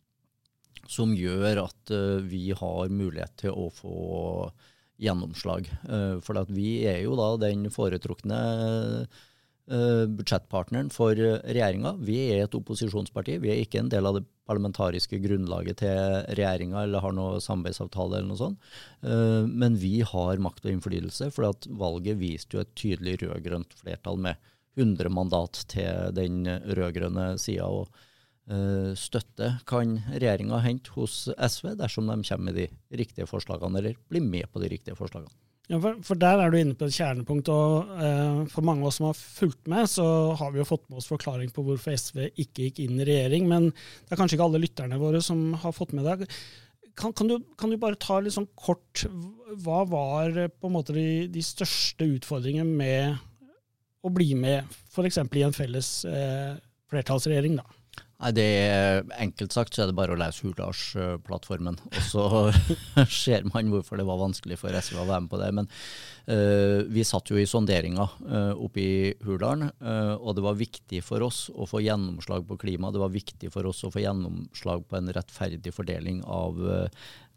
som 0.93 1.17
gjør 1.17 1.65
at 1.65 1.93
vi 2.29 2.51
har 2.57 2.93
mulighet 2.93 3.35
til 3.47 3.57
å 3.57 3.71
få 3.73 3.97
gjennomslag. 5.03 5.67
for 6.23 6.47
vi 6.53 6.85
er 6.87 7.03
jo 7.07 7.17
da 7.19 7.35
den 7.49 7.71
foretrukne 7.73 8.41
budsjettpartneren 9.73 10.91
for 10.93 11.17
regjeringa. 11.17 11.95
Vi 12.03 12.19
er 12.35 12.45
et 12.45 12.55
opposisjonsparti, 12.59 13.39
vi 13.43 13.53
er 13.53 13.63
ikke 13.63 13.81
en 13.81 13.91
del 13.93 14.09
av 14.09 14.19
det 14.19 14.25
parlamentariske 14.51 15.21
grunnlaget 15.23 15.79
til 15.85 15.99
regjeringa 16.35 16.83
eller 16.83 17.05
har 17.05 17.15
noe 17.15 17.41
samarbeidsavtale 17.41 18.19
eller 18.19 18.31
noe 18.33 18.41
sånt. 18.41 18.73
Men 19.49 19.79
vi 19.81 20.01
har 20.07 20.43
makt 20.43 20.67
og 20.67 20.75
innflytelse, 20.75 21.31
for 21.35 21.55
valget 21.79 22.21
viste 22.21 22.59
jo 22.59 22.65
et 22.65 22.75
tydelig 22.79 23.21
rød-grønt 23.23 23.77
flertall 23.79 24.19
med 24.21 24.51
100 24.77 25.13
mandat 25.13 25.65
til 25.71 26.11
den 26.17 26.43
rød-grønne 26.49 27.37
sida. 27.41 27.69
Uh, 28.51 28.91
støtte 28.99 29.53
kan 29.71 29.95
regjeringa 30.11 30.59
hente 30.65 30.91
hos 30.97 31.29
SV 31.31 31.77
dersom 31.79 32.09
de 32.11 32.17
kommer 32.27 32.49
med 32.49 32.59
de 32.59 32.67
riktige 32.99 33.29
forslagene, 33.31 33.79
eller 33.79 34.01
blir 34.11 34.25
med 34.25 34.51
på 34.51 34.63
de 34.63 34.71
riktige 34.73 34.99
forslagene. 34.99 35.31
Ja, 35.71 35.79
for, 35.79 36.01
for, 36.03 36.19
Der 36.19 36.41
er 36.43 36.51
du 36.51 36.59
inne 36.59 36.75
på 36.77 36.89
et 36.89 36.97
kjernepunkt. 36.97 37.49
og 37.53 37.93
eh, 37.95 38.43
For 38.53 38.67
mange 38.67 38.83
av 38.83 38.91
oss 38.91 38.99
som 38.99 39.09
har 39.09 39.19
fulgt 39.19 39.71
med, 39.71 39.87
så 39.89 40.05
har 40.39 40.51
vi 40.53 40.61
jo 40.61 40.69
fått 40.69 40.89
med 40.91 40.99
oss 41.01 41.09
forklaring 41.11 41.53
på 41.55 41.65
hvorfor 41.67 41.95
SV 41.95 42.27
ikke 42.33 42.67
gikk 42.67 42.83
inn 42.83 42.99
i 42.99 43.07
regjering. 43.09 43.47
Men 43.51 43.71
det 43.71 44.13
er 44.13 44.21
kanskje 44.21 44.37
ikke 44.39 44.49
alle 44.51 44.63
lytterne 44.63 45.01
våre 45.01 45.23
som 45.25 45.53
har 45.63 45.77
fått 45.77 45.95
med 45.97 46.09
det. 46.09 46.29
Kan, 46.99 47.15
kan, 47.17 47.31
du, 47.31 47.39
kan 47.57 47.71
du, 47.73 47.79
bare 47.81 47.97
ta 47.97 48.19
litt 48.21 48.35
sånn 48.35 48.51
kort 48.53 49.07
Hva 49.65 49.79
var 49.89 50.35
på 50.53 50.69
en 50.69 50.75
måte 50.75 50.93
de, 50.93 51.25
de 51.33 51.45
største 51.47 52.05
utfordringene 52.19 52.69
med 52.69 53.23
å 54.05 54.11
bli 54.13 54.35
med 54.37 54.69
f.eks. 54.91 55.23
i 55.23 55.47
en 55.47 55.57
felles 55.57 55.93
eh, 56.11 56.59
flertallsregjering? 56.93 57.57
da? 57.63 57.82
Nei, 58.23 58.31
det 58.37 58.45
er 58.47 59.00
Enkelt 59.19 59.55
sagt 59.55 59.75
så 59.75 59.83
er 59.83 59.91
det 59.91 59.97
bare 59.99 60.14
å 60.14 60.19
lese 60.19 60.45
Hurdalsplattformen, 60.47 61.79
og 61.91 61.99
så 62.07 62.26
ser 63.23 63.49
man 63.49 63.73
hvorfor 63.73 63.99
det 63.99 64.07
var 64.07 64.21
vanskelig 64.21 64.61
for 64.61 64.75
SV 64.79 65.00
å 65.02 65.09
være 65.09 65.25
med 65.25 65.33
på 65.33 65.41
det. 65.41 65.49
Men 65.59 65.71
uh, 66.31 66.87
vi 66.87 67.02
satt 67.07 67.33
jo 67.33 67.41
i 67.41 67.49
sonderinga 67.50 68.07
uh, 68.23 68.55
oppe 68.55 68.83
i 68.83 68.95
Hurdalen, 69.26 69.73
uh, 69.83 70.14
og 70.21 70.38
det 70.38 70.47
var 70.47 70.61
viktig 70.61 71.02
for 71.02 71.26
oss 71.26 71.49
å 71.50 71.67
få 71.67 71.83
gjennomslag 71.83 72.47
på 72.47 72.61
klima. 72.62 72.93
Det 72.95 73.02
var 73.02 73.14
viktig 73.14 73.50
for 73.55 73.67
oss 73.73 73.83
å 73.83 73.91
få 73.91 74.05
gjennomslag 74.05 74.87
på 74.87 75.00
en 75.00 75.11
rettferdig 75.19 75.75
fordeling 75.75 76.23
av 76.23 76.62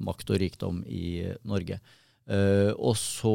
makt 0.06 0.36
og 0.36 0.42
rikdom 0.42 0.84
i 0.86 1.32
Norge. 1.48 1.80
Uh, 2.26 2.72
og 2.82 2.96
så 2.98 3.32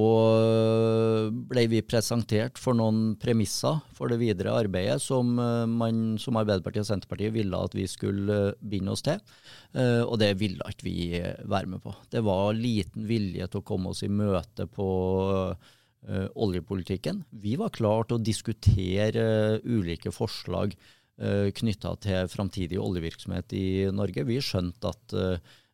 ble 1.47 1.63
vi 1.71 1.79
presentert 1.87 2.59
for 2.59 2.75
noen 2.75 3.13
premisser 3.23 3.77
for 3.95 4.11
det 4.11 4.17
videre 4.19 4.57
arbeidet 4.65 4.97
som, 5.05 5.37
uh, 5.39 5.63
man, 5.71 6.17
som 6.19 6.41
Arbeiderpartiet 6.41 6.83
og 6.83 6.89
Senterpartiet 6.89 7.37
ville 7.37 7.61
at 7.69 7.77
vi 7.79 7.87
skulle 7.87 8.41
uh, 8.51 8.57
binde 8.59 8.91
oss 8.91 9.07
til. 9.07 9.23
og 9.79 10.17
det 10.19 10.33
ville 10.41 10.67
ikke 10.67 10.83
vi 10.83 11.23
være 11.47 11.71
med 11.71 11.79
på. 11.85 11.95
Det 12.11 12.25
var 12.27 12.57
liten 12.59 13.07
vilje 13.07 13.47
til 13.47 13.61
å 13.61 13.67
komme 13.69 13.93
oss 13.93 14.03
i 14.03 14.11
møte 14.11 14.67
på 14.67 14.89
oljepolitikken. 16.35 17.23
Vi 17.31 17.55
var 17.61 17.71
klare 17.71 18.09
til 18.09 18.19
å 18.19 18.25
diskutere 18.25 19.25
ulike 19.63 20.11
forslag 20.11 20.75
uh, 20.75 21.47
knytta 21.55 21.95
til 22.03 22.31
framtidig 22.33 22.81
oljevirksomhet 22.83 23.55
i 23.55 23.67
Norge. 23.95 24.27
Vi 24.27 24.43
skjønte 24.43 24.91
at 24.91 25.19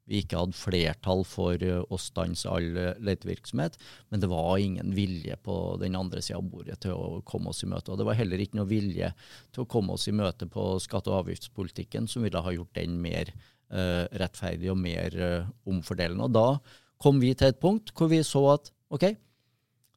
vi 0.06 0.20
ikke 0.22 0.38
hadde 0.38 0.56
flertall 0.56 1.24
for 1.26 1.62
eh, 1.62 1.82
å 1.82 1.98
stanse 2.00 2.48
all 2.50 2.78
eh, 2.78 2.94
letevirksomhet, 3.02 3.76
men 4.12 4.22
det 4.22 4.30
var 4.30 4.62
ingen 4.62 4.94
vilje 4.96 5.36
på 5.42 5.56
den 5.82 5.98
andre 5.98 6.22
sida 6.22 6.38
av 6.38 6.48
bordet 6.50 6.78
til 6.84 6.94
å 6.94 7.20
komme 7.26 7.50
oss 7.52 7.64
i 7.66 7.70
møte. 7.70 7.92
Og 7.92 8.00
det 8.00 8.06
var 8.08 8.18
heller 8.18 8.42
ikke 8.42 8.60
noe 8.60 8.70
vilje 8.70 9.10
til 9.54 9.64
å 9.64 9.68
komme 9.70 9.96
oss 9.96 10.06
i 10.10 10.14
møte 10.16 10.48
på 10.50 10.68
skatte- 10.82 11.12
og 11.12 11.24
avgiftspolitikken, 11.24 12.08
som 12.10 12.26
ville 12.26 12.42
ha 12.42 12.54
gjort 12.54 12.74
den 12.78 12.98
mer 13.02 13.32
uh, 13.34 14.06
rettferdig 14.22 14.70
og 14.72 14.78
mer 14.78 15.18
uh, 15.18 15.52
omfordelende. 15.66 16.28
Og 16.28 16.34
da 16.36 16.48
kom 17.02 17.18
vi 17.22 17.34
til 17.34 17.50
et 17.50 17.62
punkt 17.62 17.90
hvor 17.96 18.10
vi 18.12 18.22
så 18.26 18.44
at 18.54 18.70
ok, 18.94 19.10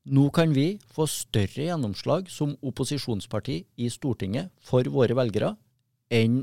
nå 0.09 0.29
kan 0.33 0.53
vi 0.55 0.71
få 0.89 1.05
større 1.11 1.67
gjennomslag 1.67 2.31
som 2.33 2.55
opposisjonsparti 2.65 3.59
i 3.77 3.89
Stortinget 3.93 4.49
for 4.65 4.87
våre 4.89 5.17
velgere 5.17 5.53
enn 6.09 6.41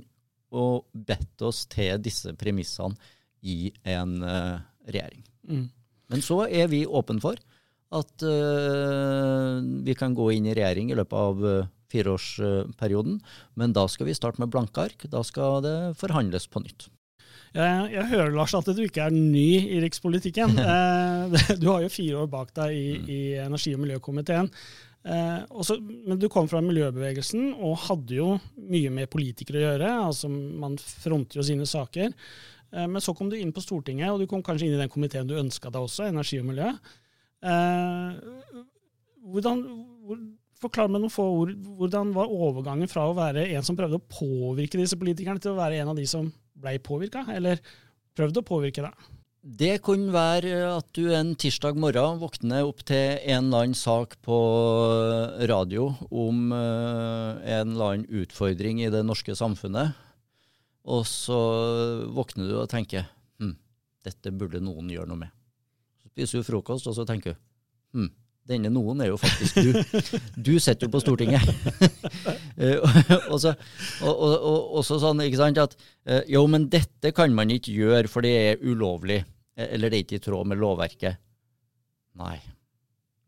å 0.55 0.67
bette 0.95 1.49
oss 1.49 1.65
til 1.67 1.99
disse 1.99 2.31
premissene 2.39 2.95
i 3.43 3.73
en 3.85 4.19
uh, 4.23 4.59
regjering. 4.89 5.23
Mm. 5.49 5.69
Men 6.13 6.25
så 6.25 6.45
er 6.47 6.71
vi 6.73 6.87
åpne 6.87 7.23
for 7.23 7.39
at 7.97 8.27
uh, 8.27 9.63
vi 9.87 9.95
kan 9.99 10.15
gå 10.17 10.33
inn 10.35 10.49
i 10.49 10.55
regjering 10.57 10.91
i 10.91 10.99
løpet 10.99 11.19
av 11.21 11.45
uh, 11.45 11.71
fireårsperioden, 11.93 13.21
men 13.55 13.75
da 13.75 13.87
skal 13.91 14.09
vi 14.09 14.17
starte 14.19 14.43
med 14.43 14.51
blanke 14.53 14.89
ark. 14.89 15.07
Da 15.11 15.23
skal 15.27 15.63
det 15.67 15.79
forhandles 16.01 16.49
på 16.51 16.65
nytt. 16.65 16.89
Jeg, 17.57 17.93
jeg 17.95 18.11
hører 18.11 18.35
Lars, 18.35 18.53
at 18.59 18.67
du 18.69 18.83
ikke 18.85 19.07
er 19.07 19.15
ny 19.15 19.77
i 19.77 19.79
rikspolitikken. 19.85 20.59
du 21.63 21.71
har 21.71 21.85
jo 21.85 21.93
fire 21.93 22.25
år 22.25 22.33
bak 22.33 22.51
deg 22.59 22.75
i, 22.75 22.89
mm. 22.99 23.07
i 23.07 23.21
energi- 23.47 23.77
og 23.79 23.85
miljøkomiteen. 23.87 24.51
Eh, 25.07 25.43
også, 25.55 25.77
men 25.79 26.19
du 26.19 26.27
kom 26.33 26.49
fra 26.51 26.59
miljøbevegelsen 26.65 27.53
og 27.63 27.79
hadde 27.85 28.17
jo 28.17 28.33
mye 28.59 28.91
med 28.91 29.11
politikere 29.13 29.61
å 29.61 29.65
gjøre. 29.69 29.91
altså 30.09 30.31
Man 30.33 30.75
fronter 30.81 31.41
jo 31.41 31.47
sine 31.47 31.67
saker. 31.69 32.11
Eh, 32.77 32.87
men 32.87 33.03
så 33.03 33.15
kom 33.17 33.31
du 33.33 33.39
inn 33.39 33.55
på 33.57 33.65
Stortinget, 33.65 34.13
og 34.13 34.21
du 34.21 34.29
kom 34.31 34.45
kanskje 34.45 34.69
inn 34.69 34.77
i 34.77 34.83
den 34.83 34.93
komiteen 34.93 35.29
du 35.29 35.37
ønska 35.41 35.73
deg 35.73 35.89
også, 35.89 36.11
energi 36.11 36.41
og 36.43 36.51
miljø. 36.51 36.73
Eh, 37.47 38.63
hvordan, 39.33 39.65
hvor, 40.05 40.21
forklar 40.63 40.91
meg 40.93 41.03
noen 41.03 41.13
få 41.13 41.27
ord. 41.41 41.57
Hvordan 41.81 42.15
var 42.17 42.33
overgangen 42.33 42.91
fra 42.91 43.09
å 43.09 43.17
være 43.17 43.49
en 43.57 43.67
som 43.67 43.79
prøvde 43.79 44.01
å 44.01 44.09
påvirke 44.09 44.81
disse 44.81 44.99
politikerne, 45.01 45.43
til 45.43 45.55
å 45.55 45.61
være 45.61 45.83
en 45.83 45.93
av 45.93 45.99
de 45.99 46.07
som 46.09 46.31
ble 46.57 46.79
påvirka, 46.85 47.27
eller 47.35 47.61
prøvde 48.17 48.43
å 48.43 48.49
påvirke 48.49 48.85
deg? 48.87 49.13
Det 49.47 49.77
kunne 49.87 50.11
være 50.11 50.57
at 50.73 50.89
du 50.97 51.13
en 51.15 51.37
tirsdag 51.39 51.77
morgen 51.79 52.19
våkner 52.19 52.67
opp 52.67 52.81
til 52.89 53.21
en 53.31 53.45
eller 53.45 53.69
annen 53.69 53.79
sak 53.79 54.17
på 54.27 54.39
radio 55.47 55.93
om 56.11 56.51
eh, 56.51 57.53
en 57.55 57.77
eller 57.77 57.93
annen 57.93 58.25
utfordring 58.25 58.81
i 58.83 58.91
det 58.91 59.05
norske 59.07 59.37
samfunnet, 59.39 59.95
og 60.87 61.03
så 61.09 61.39
våkner 62.15 62.51
du 62.51 62.59
og 62.61 62.71
tenker 62.71 63.09
hm, 63.43 63.57
dette 64.07 64.33
burde 64.35 64.63
noen 64.63 64.93
gjøre 64.93 65.11
noe 65.11 65.25
med. 65.25 65.35
Så 66.03 66.13
spiser 66.13 66.41
du 66.41 66.47
frokost, 66.47 66.87
og 66.87 66.95
så 66.97 67.07
tenker 67.09 67.35
du 67.35 67.99
hm, 67.99 68.13
denne 68.47 68.71
noen 68.71 69.03
er 69.03 69.11
jo 69.11 69.19
faktisk 69.19 69.59
du. 69.59 70.03
Du 70.49 70.53
sitter 70.63 70.87
jo 70.87 70.93
på 70.95 71.03
Stortinget. 71.03 71.43
Eh, 72.57 72.81
og, 73.29 73.35
så, 73.37 73.51
og, 74.01 74.13
og, 74.17 74.61
og, 74.79 74.79
så 74.87 74.97
sånn, 74.97 75.19
ikke 75.27 75.37
sant, 75.37 75.59
at 75.61 75.75
eh, 76.09 76.23
jo, 76.33 76.41
men 76.49 76.71
dette 76.73 77.11
kan 77.13 77.35
man 77.37 77.51
ikke 77.53 77.75
gjøre, 77.75 78.09
for 78.09 78.25
det 78.25 78.31
er 78.33 78.63
ulovlig. 78.65 79.19
Eh, 79.61 79.67
eller 79.75 79.93
det 79.93 79.99
er 79.99 80.05
ikke 80.07 80.17
i 80.17 80.23
tråd 80.25 80.49
med 80.49 80.63
lovverket. 80.63 81.21
Nei. 82.17 82.39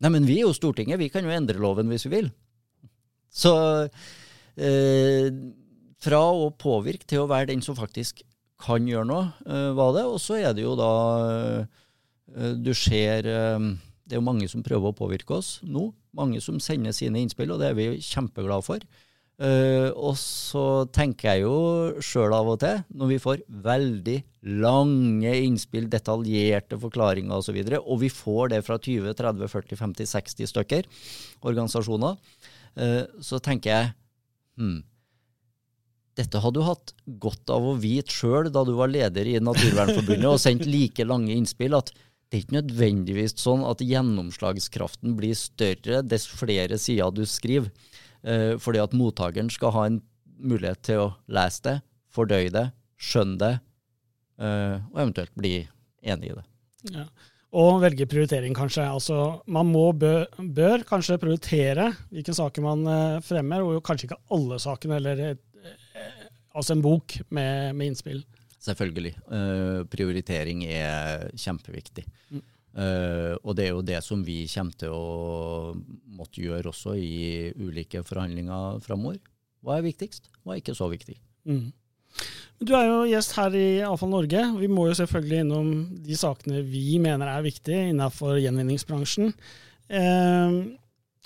Nei, 0.01 0.11
men 0.15 0.25
vi 0.25 0.39
er 0.39 0.47
jo 0.47 0.55
Stortinget, 0.57 0.97
vi 0.97 1.11
kan 1.13 1.29
jo 1.29 1.35
endre 1.35 1.61
loven 1.61 1.93
hvis 1.93 2.07
vi 2.07 2.13
vil. 2.15 2.31
Så 3.29 3.53
eh, 4.57 5.29
fra 6.03 6.21
å 6.31 6.49
påvirke 6.55 7.07
til 7.07 7.23
å 7.23 7.29
være 7.29 7.51
den 7.51 7.63
som 7.65 7.77
faktisk 7.77 8.23
kan 8.59 8.87
gjøre 8.87 9.07
noe, 9.07 9.27
uh, 9.47 9.71
var 9.77 9.93
det. 9.97 10.05
Og 10.07 10.19
så 10.21 10.39
er 10.39 10.55
det 10.55 10.65
jo 10.65 10.75
da 10.79 10.93
uh, 11.23 12.55
Du 12.59 12.73
ser 12.77 13.25
uh, 13.25 13.69
Det 14.03 14.15
er 14.15 14.19
jo 14.19 14.25
mange 14.25 14.49
som 14.51 14.65
prøver 14.65 14.91
å 14.91 14.97
påvirke 14.97 15.37
oss 15.39 15.59
nå. 15.63 15.89
Mange 16.17 16.41
som 16.43 16.59
sender 16.63 16.95
sine 16.95 17.21
innspill, 17.21 17.53
og 17.53 17.61
det 17.61 17.71
er 17.71 17.77
vi 17.77 17.93
kjempeglade 18.01 18.65
for. 18.65 18.83
og 19.39 20.15
så 20.19 20.63
tenker 20.91 21.29
jeg 21.29 21.43
jo 21.45 21.99
sjøl 22.03 22.33
av 22.35 22.49
og 22.49 22.57
til, 22.59 22.81
når 22.89 23.11
vi 23.11 23.19
får 23.23 23.43
veldig 23.47 24.15
lange 24.65 25.35
innspill, 25.45 25.85
detaljerte 25.87 26.79
forklaringer 26.81 27.37
osv., 27.37 27.37
og, 27.37 27.45
så 27.45 27.55
videre, 27.55 27.79
og 27.79 28.01
vi 28.01 28.09
får 28.09 28.49
det 28.55 28.63
fra 28.65 28.79
20, 28.81 29.13
30, 29.21 29.47
40, 29.53 29.79
50, 29.79 30.09
60 30.11 30.51
stykker, 30.51 30.89
organisasjoner, 31.45 32.17
så 33.21 33.39
tenker 33.45 33.71
jeg 33.71 33.93
hmm, 34.57 34.81
dette 36.17 36.41
hadde 36.41 36.59
du 36.59 36.65
hatt 36.65 36.93
godt 37.21 37.51
av 37.53 37.65
å 37.65 37.77
vite 37.79 38.11
sjøl 38.13 38.49
da 38.51 38.63
du 38.67 38.73
var 38.77 38.91
leder 38.91 39.27
i 39.29 39.37
Naturvernforbundet 39.43 40.29
og 40.29 40.41
sendt 40.41 40.65
like 40.67 41.05
lange 41.07 41.31
innspill, 41.35 41.77
at 41.77 41.93
det 42.29 42.37
er 42.37 42.43
ikke 42.43 42.57
nødvendigvis 42.59 43.33
sånn 43.41 43.63
at 43.65 43.81
gjennomslagskraften 43.81 45.15
blir 45.17 45.37
større 45.37 46.03
dess 46.05 46.27
flere 46.29 46.77
sider 46.81 47.13
du 47.15 47.23
skriver, 47.25 47.71
eh, 48.21 48.53
fordi 48.61 48.83
at 48.83 48.93
mottakeren 48.97 49.49
skal 49.53 49.73
ha 49.73 49.87
en 49.89 50.01
mulighet 50.37 50.83
til 50.85 51.01
å 51.07 51.09
lese 51.31 51.65
det, 51.65 51.75
fordøye 52.13 52.53
det, 52.53 52.67
skjønne 53.01 53.39
det, 53.41 53.55
eh, 54.43 54.77
og 54.91 55.01
eventuelt 55.01 55.33
bli 55.39 55.55
enig 56.05 56.31
i 56.31 56.37
det. 56.37 56.45
Ja. 56.93 57.09
Og 57.49 57.79
velge 57.81 58.05
prioritering, 58.05 58.53
kanskje. 58.53 58.83
Altså, 58.85 59.41
man 59.49 59.71
må 59.73 59.87
bør, 59.97 60.27
bør 60.37 60.83
kanskje 60.85 61.17
prioritere 61.17 61.87
hvilke 62.11 62.35
saker 62.37 62.61
man 62.61 62.85
eh, 62.85 63.21
fremmer, 63.25 63.65
og 63.65 63.81
kanskje 63.85 64.11
ikke 64.11 64.21
alle 64.37 64.59
sakene, 64.61 64.99
eller 64.99 65.23
et, 65.31 65.41
altså 66.59 66.75
en 66.75 66.85
bok 66.85 67.17
med, 67.33 67.75
med 67.79 67.91
innspill. 67.91 68.21
Selvfølgelig. 68.59 69.15
Uh, 69.31 69.85
prioritering 69.91 70.65
er 70.67 71.29
kjempeviktig. 71.39 72.05
Mm. 72.29 72.45
Uh, 72.79 73.33
og 73.41 73.55
det 73.57 73.65
er 73.65 73.73
jo 73.73 73.85
det 73.85 73.99
som 74.05 74.21
vi 74.25 74.43
kommer 74.51 74.77
til 74.77 74.93
å 74.93 75.73
måtte 76.19 76.43
gjøre 76.43 76.69
også 76.69 76.93
i 76.99 77.49
ulike 77.57 78.03
forhandlinger 78.05 78.83
framover. 78.85 79.21
Hva 79.65 79.79
er 79.79 79.87
viktigst, 79.87 80.29
hva 80.43 80.55
er 80.55 80.61
ikke 80.61 80.77
så 80.77 80.87
viktig? 80.91 81.17
Mm. 81.49 81.69
Du 82.59 82.73
er 82.75 82.89
jo 82.89 83.07
gjest 83.07 83.35
her 83.37 83.55
i 83.55 83.67
Avfall 83.87 84.11
Norge. 84.11 84.41
Vi 84.59 84.67
må 84.71 84.89
jo 84.89 84.97
selvfølgelig 84.99 85.45
innom 85.45 85.71
de 86.03 86.17
sakene 86.19 86.63
vi 86.67 86.99
mener 86.99 87.31
er 87.31 87.45
viktige 87.45 87.85
innenfor 87.93 88.35
gjenvinningsbransjen. 88.43 89.31
Eh, 89.87 90.57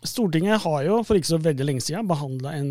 Stortinget 0.04 0.62
har 0.62 0.84
jo 0.86 1.00
for 1.08 1.18
ikke 1.18 1.32
så 1.32 1.40
veldig 1.42 1.66
lenge 1.66 1.84
siden 1.86 2.10
behandla 2.10 2.54
en 2.60 2.70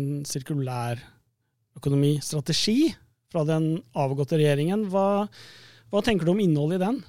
sirkulærøkonomistrategi 1.83 2.93
fra 3.33 3.43
den 3.47 3.81
avgåtte 3.97 4.37
regjeringen. 4.37 4.87
Hva, 4.93 5.27
hva 5.91 6.01
tenker 6.05 6.25
du 6.25 6.33
om 6.33 6.39
innholdet 6.39 6.79
i 6.79 6.85
den? 6.85 7.01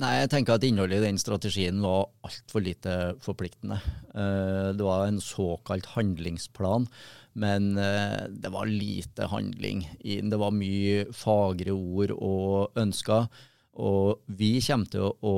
Nei, 0.00 0.14
jeg 0.22 0.30
tenker 0.32 0.56
at 0.56 0.64
Innholdet 0.66 0.98
i 0.98 1.06
den 1.06 1.18
strategien 1.22 1.78
var 1.82 2.08
altfor 2.26 2.64
lite 2.64 3.14
forpliktende. 3.22 3.78
Eh, 4.14 4.72
det 4.74 4.82
var 4.82 5.06
en 5.06 5.20
såkalt 5.22 5.86
handlingsplan 5.94 6.88
men 7.34 7.76
eh, 7.78 8.26
det 8.30 8.50
var 8.54 8.66
lite 8.66 9.26
handling. 9.26 9.82
Det 10.02 10.38
var 10.38 10.54
mye 10.54 11.06
fagre 11.14 11.74
ord 11.74 12.14
og 12.14 12.78
ønsker. 12.78 13.26
Og 13.74 14.22
vi 14.30 14.60
kommer 14.62 14.90
til 14.90 15.08
å, 15.10 15.34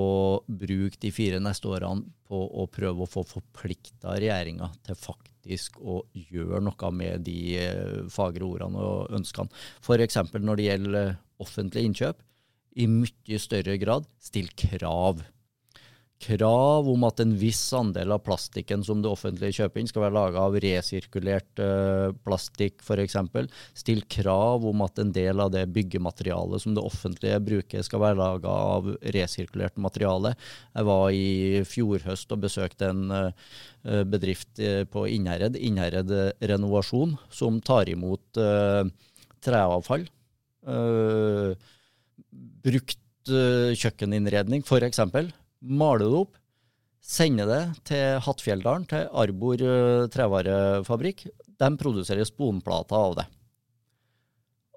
bruke 0.46 1.00
de 1.00 1.12
fire 1.14 1.40
neste 1.40 1.70
årene 1.72 2.04
på 2.28 2.36
å 2.36 2.66
prøve 2.68 3.04
å 3.04 3.08
få 3.08 3.24
forplikta 3.24 4.18
regjeringa 4.18 4.68
til 4.84 4.98
faktisk 5.00 5.35
å 5.80 6.00
gjøre 6.12 6.60
noe 6.64 6.90
med 6.92 7.24
de 7.26 7.38
eh, 7.60 8.02
fagre 8.12 8.46
ordene 8.46 8.82
og 8.82 9.14
ønskene. 9.16 9.52
F.eks. 9.82 10.18
når 10.36 10.56
det 10.58 10.68
gjelder 10.68 11.14
offentlige 11.42 11.90
innkjøp. 11.90 12.22
I 12.76 12.86
mye 12.92 13.38
større 13.40 13.78
grad 13.80 14.04
still 14.20 14.50
krav 14.58 15.22
krav 16.22 16.88
om 16.88 17.04
at 17.04 17.20
en 17.20 17.34
viss 17.36 17.60
andel 17.76 18.14
av 18.14 18.22
plastikken 18.24 18.80
som 18.84 19.02
det 19.04 19.10
offentlige 19.10 19.58
kjøper 19.58 19.82
inn, 19.82 19.90
skal 19.90 20.06
være 20.06 20.16
laga 20.16 20.44
av 20.46 20.56
resirkulert 20.64 21.60
uh, 21.60 22.08
plastikk 22.24 22.80
f.eks. 22.80 23.18
Still 23.76 24.02
krav 24.10 24.64
om 24.66 24.84
at 24.86 25.00
en 25.02 25.12
del 25.14 25.42
av 25.44 25.52
det 25.52 25.66
byggematerialet 25.76 26.64
som 26.64 26.74
det 26.76 26.84
offentlige 26.84 27.40
bruker, 27.44 27.84
skal 27.84 28.02
være 28.02 28.20
laga 28.22 28.48
av 28.48 28.90
resirkulert 29.16 29.76
materiale. 29.76 30.32
Jeg 30.72 30.88
var 30.88 31.06
i 31.12 31.62
fjor 31.68 32.08
høst 32.08 32.32
og 32.32 32.44
besøkte 32.48 32.90
en 32.94 33.06
uh, 33.12 33.30
bedrift 34.08 34.58
eh, 34.58 34.82
på 34.88 35.04
Innherred, 35.12 35.54
Innherred 35.60 36.10
Renovasjon, 36.42 37.14
som 37.30 37.60
tar 37.60 37.92
imot 37.92 38.40
uh, 38.40 38.88
treavfall. 39.44 40.08
brukt 42.66 43.02
kjøkkeninnredning, 43.26 44.64
f.eks 44.66 44.98
male 45.66 46.06
det 46.06 46.20
opp, 46.24 46.36
sender 47.06 47.48
det 47.50 47.62
til 47.86 48.20
Hattfjelldalen, 48.24 48.86
til 48.90 49.08
Arbor 49.14 49.62
uh, 49.62 50.06
trevarefabrikk. 50.12 51.26
De 51.56 51.72
produserer 51.80 52.26
sponplater 52.28 52.98
av 52.98 53.18
det. 53.20 53.26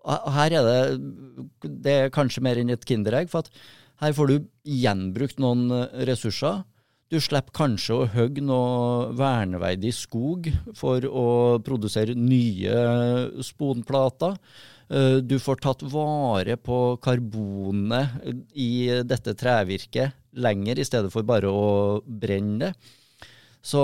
Her 0.09 0.53
er 0.55 0.65
det 0.65 1.69
Det 1.83 1.93
er 1.93 2.13
kanskje 2.13 2.41
mer 2.41 2.57
enn 2.57 2.71
et 2.71 2.85
kinderegg, 2.87 3.29
for 3.29 3.43
her 3.99 4.13
får 4.15 4.29
du 4.29 4.35
gjenbrukt 4.63 5.41
noen 5.43 5.65
eh, 5.75 6.03
ressurser. 6.07 6.61
Du 7.11 7.17
slipper 7.19 7.51
kanskje 7.57 7.95
å 7.97 8.07
hogge 8.13 8.43
noe 8.45 9.09
verneverdig 9.17 9.91
skog 9.97 10.47
for 10.77 11.03
å 11.03 11.25
produsere 11.65 12.15
nye 12.15 13.41
sponplater. 13.43 14.37
Eh, 14.89 15.17
du 15.21 15.37
får 15.41 15.61
tatt 15.61 15.83
vare 15.91 16.57
på 16.57 16.97
karbonet 17.03 18.23
i 18.57 18.89
dette 19.05 19.35
trevirket 19.37 20.17
lenger, 20.39 20.79
i 20.79 20.87
stedet 20.87 21.11
for 21.13 21.25
bare 21.27 21.49
å 21.49 21.99
brenne 22.05 22.69
det. 22.69 22.95
Så, 23.61 23.81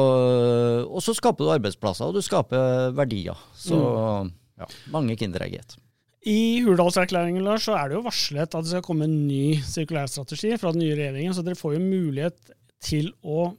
og 0.87 1.01
så 1.03 1.13
skaper 1.17 1.45
du 1.45 1.51
arbeidsplasser, 1.51 2.07
og 2.07 2.15
du 2.15 2.23
skaper 2.23 2.93
verdier. 2.95 3.37
Så 3.59 3.75
mm. 3.75 4.29
ja, 4.61 4.69
mange 4.93 5.17
kinderegg 5.19 5.59
I 6.25 6.63
Hurdalserklæringen 6.65 7.43
Lars, 7.45 7.67
så 7.67 7.75
er 7.77 7.91
det 7.91 7.99
jo 7.99 8.05
varslet 8.07 8.55
at 8.55 8.65
det 8.65 8.71
skal 8.71 8.85
komme 8.87 9.05
en 9.05 9.17
ny 9.27 9.59
sirkulærstrategi 9.61 10.55
fra 10.57 10.71
den 10.73 10.81
nye 10.81 10.95
regjeringen, 10.97 11.35
så 11.37 11.43
dere 11.45 11.59
får 11.59 11.75
jo 11.75 11.83
mulighet 11.83 12.55
til 12.81 13.11
å 13.21 13.51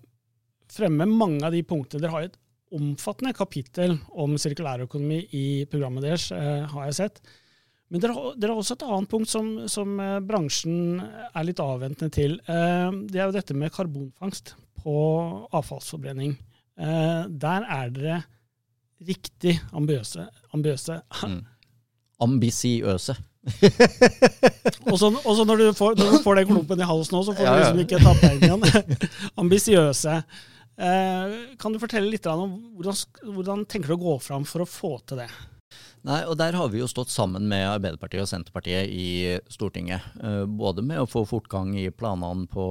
fremme 0.73 1.07
mange 1.07 1.45
av 1.47 1.55
de 1.55 1.63
punktene. 1.69 2.03
Dere 2.03 2.15
har 2.17 2.27
et 2.27 2.41
omfattende 2.75 3.35
kapittel 3.37 3.97
om 4.19 4.37
sirkulærøkonomi 4.41 5.21
i 5.37 5.47
programmet 5.71 6.07
deres, 6.07 6.31
eh, 6.35 6.65
har 6.71 6.89
jeg 6.89 6.99
sett. 6.99 7.21
Men 7.91 8.03
dere, 8.03 8.15
dere, 8.35 8.51
har 8.51 8.59
også 8.59 8.75
et 8.75 8.87
annet 8.89 9.11
punkt 9.11 9.31
som, 9.31 9.69
som, 9.71 9.93
eh, 10.03 10.19
bransjen 10.27 10.99
er 11.01 11.47
litt 11.47 11.63
avventende 11.63 12.11
til. 12.11 12.41
Eh, 12.51 12.91
det 13.07 13.21
er 13.21 13.29
jo 13.29 13.37
dette 13.37 13.55
med 13.55 13.73
karbonfangst 13.75 14.57
på 14.83 14.97
avfallsforbrenning. 15.55 16.37
Der 16.77 17.65
er 17.73 17.89
dere 17.91 18.17
riktig 19.01 19.55
ambiøse. 19.73 20.27
ambisiøse. 20.53 21.01
Mm. 21.25 21.41
Ambisiøse. 22.21 23.17
og 24.91 24.99
så 24.99 25.45
når, 25.47 25.57
du 25.57 25.73
får, 25.73 25.97
når 25.97 26.11
du 26.11 26.23
får 26.23 26.35
den 26.41 26.49
klumpen 26.51 26.81
i 26.83 26.89
halsen 26.89 27.17
nå, 27.17 27.23
så 27.23 27.33
får 27.33 27.47
du 27.47 27.57
liksom 27.61 27.83
ikke 27.85 28.03
tatt 28.03 28.23
den 28.25 28.45
igjen. 28.45 28.63
ambisiøse. 29.43 30.21
Eh, 30.77 31.35
kan 31.57 31.73
du 31.73 31.81
fortelle 31.81 32.11
litt 32.13 32.27
om 32.29 32.57
hvordan, 32.77 32.97
hvordan 33.33 33.69
tenker 33.69 33.93
du 33.93 33.97
å 33.97 34.03
gå 34.03 34.17
fram 34.21 34.45
for 34.49 34.65
å 34.65 34.69
få 34.69 34.97
til 35.09 35.23
det? 35.25 35.31
Nei, 36.07 36.21
og 36.29 36.37
Der 36.39 36.55
har 36.55 36.69
vi 36.71 36.79
jo 36.79 36.87
stått 36.87 37.11
sammen 37.11 37.49
med 37.51 37.65
Arbeiderpartiet 37.67 38.23
og 38.23 38.29
Senterpartiet 38.31 38.93
i 38.93 39.39
Stortinget. 39.51 40.05
Eh, 40.21 40.45
både 40.47 40.85
med 40.87 41.01
å 41.03 41.09
få 41.11 41.25
fortgang 41.27 41.73
i 41.81 41.89
planene 41.91 42.47
på 42.53 42.67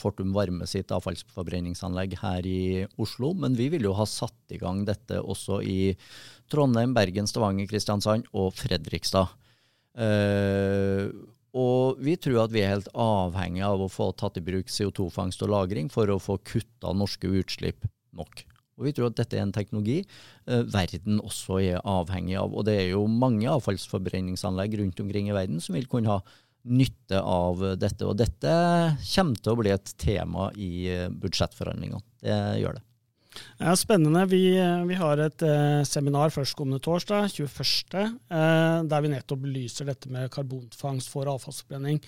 Fortum 0.00 0.32
Varme 0.34 0.66
sitt 0.66 0.90
avfallsforbrenningsanlegg 0.96 2.16
her 2.18 2.48
i 2.48 2.86
Oslo, 2.98 3.30
men 3.38 3.54
vi 3.54 3.68
vil 3.70 3.86
jo 3.86 3.94
ha 4.00 4.08
satt 4.08 4.56
i 4.56 4.58
gang 4.58 4.82
dette 4.88 5.20
også 5.20 5.60
i 5.62 5.94
Trondheim, 6.50 6.96
Bergen, 6.96 7.30
Stavanger, 7.30 7.68
Kristiansand 7.70 8.26
og 8.34 8.56
Fredrikstad. 8.58 9.30
Og 11.58 11.98
vi 12.02 12.14
tror 12.20 12.44
at 12.44 12.52
vi 12.54 12.62
er 12.62 12.76
helt 12.76 12.90
avhengig 12.94 13.64
av 13.66 13.82
å 13.82 13.90
få 13.90 14.10
tatt 14.18 14.38
i 14.38 14.44
bruk 14.44 14.70
CO2-fangst 14.70 15.42
og 15.42 15.50
-lagring 15.50 15.90
for 15.90 16.10
å 16.10 16.20
få 16.22 16.38
kutta 16.38 16.92
norske 16.94 17.26
utslipp 17.26 17.88
nok. 18.14 18.44
Og 18.80 18.86
Vi 18.86 18.92
tror 18.96 19.10
at 19.10 19.18
dette 19.20 19.36
er 19.36 19.44
en 19.44 19.52
teknologi 19.52 19.98
eh, 20.46 20.62
verden 20.64 21.20
også 21.20 21.60
er 21.60 21.82
avhengig 21.84 22.38
av. 22.40 22.54
Og 22.54 22.64
det 22.64 22.76
er 22.80 22.88
jo 22.94 23.04
mange 23.06 23.48
avfallsforbrenningsanlegg 23.52 24.78
rundt 24.80 25.00
omkring 25.00 25.28
i 25.28 25.36
verden 25.36 25.60
som 25.60 25.76
vil 25.76 25.90
kunne 25.90 26.08
ha 26.08 26.22
nytte 26.64 27.20
av 27.20 27.60
dette. 27.80 28.06
Og 28.08 28.16
dette 28.16 28.54
kommer 29.14 29.36
til 29.36 29.52
å 29.52 29.60
bli 29.60 29.74
et 29.74 29.92
tema 30.00 30.48
i 30.56 30.88
eh, 30.88 31.08
budsjettforhandlingene. 31.12 32.00
Det 32.24 32.38
gjør 32.62 32.78
det. 32.78 32.84
Ja, 33.60 33.76
Spennende. 33.76 34.24
Vi, 34.30 34.42
vi 34.88 34.96
har 34.98 35.20
et 35.22 35.42
eh, 35.46 35.82
seminar 35.86 36.32
førstkommende 36.34 36.80
torsdag, 36.82 37.28
21., 37.30 37.94
eh, 38.32 38.80
der 38.90 39.04
vi 39.04 39.12
nettopp 39.12 39.44
belyser 39.44 39.86
dette 39.86 40.10
med 40.10 40.30
karbonfangst 40.34 41.12
for 41.12 41.30
avfallsforbrenning. 41.30 42.00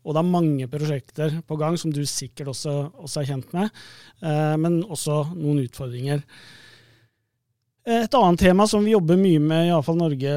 Og 0.00 0.16
det 0.16 0.22
er 0.22 0.32
mange 0.32 0.68
prosjekter 0.72 1.36
på 1.46 1.58
gang 1.60 1.76
som 1.80 1.92
du 1.92 2.00
sikkert 2.08 2.54
også, 2.54 2.76
også 2.96 3.20
er 3.20 3.28
kjent 3.28 3.52
med, 3.56 3.82
eh, 4.24 4.56
men 4.62 4.80
også 4.86 5.22
noen 5.34 5.66
utfordringer. 5.66 6.24
Et 7.88 8.12
annet 8.12 8.36
tema 8.36 8.66
som 8.68 8.82
vi 8.84 8.92
jobber 8.92 9.16
mye 9.16 9.40
med 9.40 9.70
i 9.70 9.70
Avfall 9.72 9.96
Norge, 9.96 10.32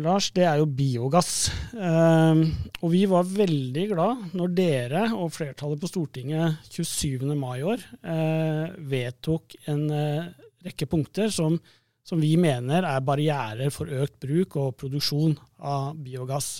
Lars, 0.00 0.30
det 0.32 0.46
er 0.48 0.56
jo 0.62 0.68
biogass. 0.72 1.50
Eh, 1.76 2.40
og 2.80 2.92
vi 2.94 3.02
var 3.10 3.28
veldig 3.28 3.84
glad 3.90 4.22
når 4.38 4.54
dere 4.56 5.02
og 5.12 5.34
flertallet 5.34 5.82
på 5.82 5.90
Stortinget 5.90 6.64
27. 6.72 7.26
mai 7.36 7.58
i 7.60 7.66
år 7.68 7.84
eh, 8.00 8.72
vedtok 8.88 9.58
en 9.68 9.84
eh, 9.92 10.30
rekke 10.64 10.88
punkter 10.88 11.28
som, 11.28 11.58
som 12.00 12.24
vi 12.24 12.32
mener 12.40 12.88
er 12.88 13.04
barrierer 13.04 13.68
for 13.74 13.92
økt 13.92 14.16
bruk 14.24 14.56
og 14.56 14.78
produksjon 14.80 15.36
av 15.60 15.92
biogass. 15.92 16.54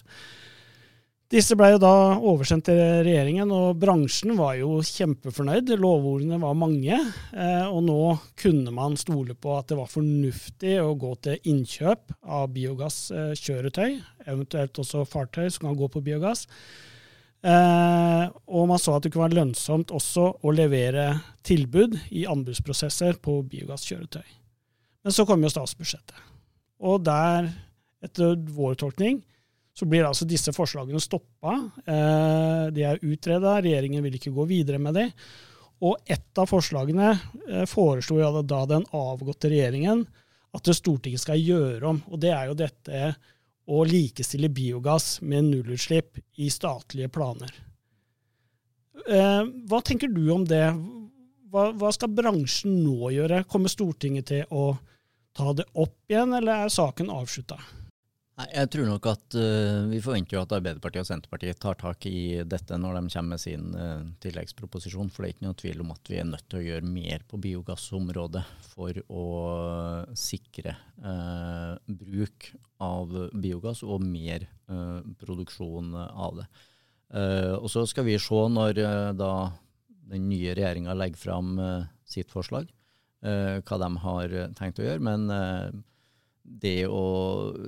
Disse 1.29 1.53
ble 1.61 1.75
jo 1.75 1.81
da 1.83 1.93
oversendt 2.25 2.71
til 2.71 2.79
regjeringen, 3.05 3.51
og 3.53 3.77
bransjen 3.77 4.33
var 4.39 4.55
jo 4.57 4.79
kjempefornøyd. 4.81 5.75
Lovordene 5.77 6.39
var 6.41 6.57
mange, 6.57 6.97
eh, 6.97 7.67
og 7.69 7.83
nå 7.85 7.99
kunne 8.41 8.73
man 8.73 8.97
stole 8.97 9.37
på 9.37 9.59
at 9.59 9.69
det 9.69 9.77
var 9.77 9.91
fornuftig 9.93 10.79
å 10.81 10.95
gå 10.97 11.13
til 11.27 11.51
innkjøp 11.53 12.17
av 12.25 12.49
biogasskjøretøy, 12.57 13.99
eventuelt 14.25 14.81
også 14.81 15.05
fartøy 15.05 15.51
som 15.53 15.69
kan 15.69 15.77
gå 15.77 15.91
på 15.93 16.05
biogass. 16.09 16.47
Eh, 17.45 18.25
og 18.49 18.65
man 18.73 18.81
så 18.81 18.97
at 18.97 19.05
det 19.05 19.13
kunne 19.13 19.29
være 19.29 19.43
lønnsomt 19.43 19.93
også 19.93 20.31
å 20.41 20.57
levere 20.57 21.11
tilbud 21.45 22.01
i 22.09 22.25
anbudsprosesser 22.25 23.21
på 23.21 23.43
biogasskjøretøy. 23.53 24.25
Men 25.05 25.13
så 25.13 25.29
kom 25.29 25.45
jo 25.45 25.53
statsbudsjettet. 25.53 26.17
Og 26.89 27.05
der, 27.05 27.53
etter 28.01 28.33
vår 28.57 28.81
tolkning, 28.81 29.21
så 29.79 29.87
blir 29.87 30.07
altså 30.09 30.27
disse 30.27 30.51
forslagene 30.55 30.99
stoppa. 30.99 31.53
Eh, 31.87 32.65
de 32.75 32.83
er 32.83 33.05
utreda, 33.07 33.61
regjeringen 33.63 34.03
vil 34.03 34.17
ikke 34.19 34.35
gå 34.35 34.47
videre 34.51 34.81
med 34.83 34.99
de. 34.99 35.05
Og 35.87 36.11
ett 36.11 36.41
av 36.43 36.51
forslagene 36.51 37.13
eh, 37.13 37.63
foreslo 37.71 38.19
da 38.43 38.65
den 38.67 38.89
avgåtte 38.91 39.53
regjeringen 39.53 40.03
at 40.57 40.73
Stortinget 40.75 41.23
skal 41.23 41.39
gjøre 41.39 41.93
om. 41.93 42.03
Og 42.11 42.19
det 42.19 42.35
er 42.35 42.51
jo 42.51 42.59
dette 42.59 43.13
å 43.69 43.85
likestille 43.87 44.51
biogass 44.51 45.21
med 45.23 45.47
nullutslipp 45.53 46.19
i 46.43 46.51
statlige 46.51 47.13
planer. 47.15 47.55
Eh, 49.07 49.43
hva 49.71 49.83
tenker 49.87 50.11
du 50.11 50.25
om 50.35 50.43
det? 50.49 50.67
Hva, 51.53 51.71
hva 51.71 51.95
skal 51.95 52.17
bransjen 52.19 52.81
nå 52.83 53.13
gjøre? 53.15 53.45
Kommer 53.47 53.71
Stortinget 53.71 54.33
til 54.35 54.49
å 54.51 54.73
ta 55.39 55.53
det 55.55 55.71
opp 55.79 56.11
igjen, 56.11 56.35
eller 56.35 56.67
er 56.67 56.75
saken 56.75 57.15
avslutta? 57.15 57.61
Jeg 58.39 58.71
tror 58.71 58.87
nok 58.87 59.07
at 59.11 59.35
uh, 59.35 59.89
Vi 59.91 59.99
forventer 60.03 60.39
at 60.39 60.53
Arbeiderpartiet 60.55 61.03
og 61.03 61.09
Senterpartiet 61.09 61.59
tar 61.59 61.75
tak 61.81 62.07
i 62.07 62.39
dette 62.47 62.77
når 62.79 62.95
de 62.95 63.11
kommer 63.11 63.35
med 63.35 63.43
sin 63.43 63.73
uh, 63.75 64.05
tilleggsproposisjon. 64.23 65.11
For 65.11 65.25
det 65.25 65.29
er 65.29 65.35
ikke 65.35 65.47
noe 65.49 65.59
tvil 65.59 65.83
om 65.83 65.91
at 65.91 66.11
vi 66.11 66.21
er 66.21 66.29
nødt 66.29 66.47
til 66.47 66.61
å 66.61 66.67
gjøre 66.69 66.93
mer 66.93 67.25
på 67.27 67.41
biogassområdet 67.43 68.45
for 68.71 69.01
å 69.11 69.25
sikre 70.15 70.77
uh, 71.03 71.75
bruk 71.91 72.53
av 72.85 73.17
biogass 73.35 73.83
og 73.83 74.07
mer 74.07 74.47
produksjon 75.19 75.97
av 75.99 76.37
det. 76.37 76.45
og 77.57 77.67
så 77.73 77.83
skal 77.89 78.05
vi 78.07 78.19
se 78.21 78.41
når 78.53 78.79
da 79.17 79.31
den 80.13 80.29
nye 80.29 80.53
regjeringa 80.55 80.95
legger 80.95 81.19
fram 81.19 81.57
sitt 82.07 82.31
forslag, 82.31 82.69
hva 83.19 83.79
de 83.83 83.89
har 84.05 84.37
tenkt 84.61 84.79
å 84.79 84.87
gjøre. 84.87 85.03
men 85.09 85.83
det 86.49 86.87
å 86.89 87.05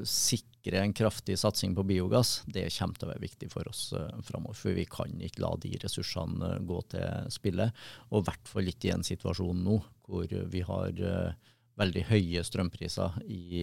sikre 0.08 0.80
en 0.80 0.94
kraftig 0.96 1.36
satsing 1.40 1.74
på 1.76 1.84
biogass, 1.88 2.40
det 2.46 2.68
kommer 2.74 2.96
til 2.96 3.08
å 3.08 3.12
være 3.12 3.24
viktig 3.24 3.50
for 3.52 3.68
oss 3.68 3.90
uh, 3.96 4.08
framover. 4.24 4.56
For 4.56 4.76
vi 4.76 4.86
kan 4.88 5.20
ikke 5.20 5.44
la 5.44 5.52
de 5.60 5.74
ressursene 5.82 6.54
uh, 6.56 6.58
gå 6.64 6.80
til 6.94 7.30
spille. 7.32 7.70
Og 8.10 8.22
i 8.22 8.28
hvert 8.30 8.52
fall 8.52 8.72
ikke 8.72 8.90
i 8.90 8.94
en 8.96 9.06
situasjon 9.06 9.64
nå 9.66 9.80
hvor 10.10 10.32
vi 10.52 10.62
har 10.66 11.04
uh, 11.04 11.50
veldig 11.80 12.06
høye 12.10 12.44
strømpriser 12.44 13.20
i 13.30 13.60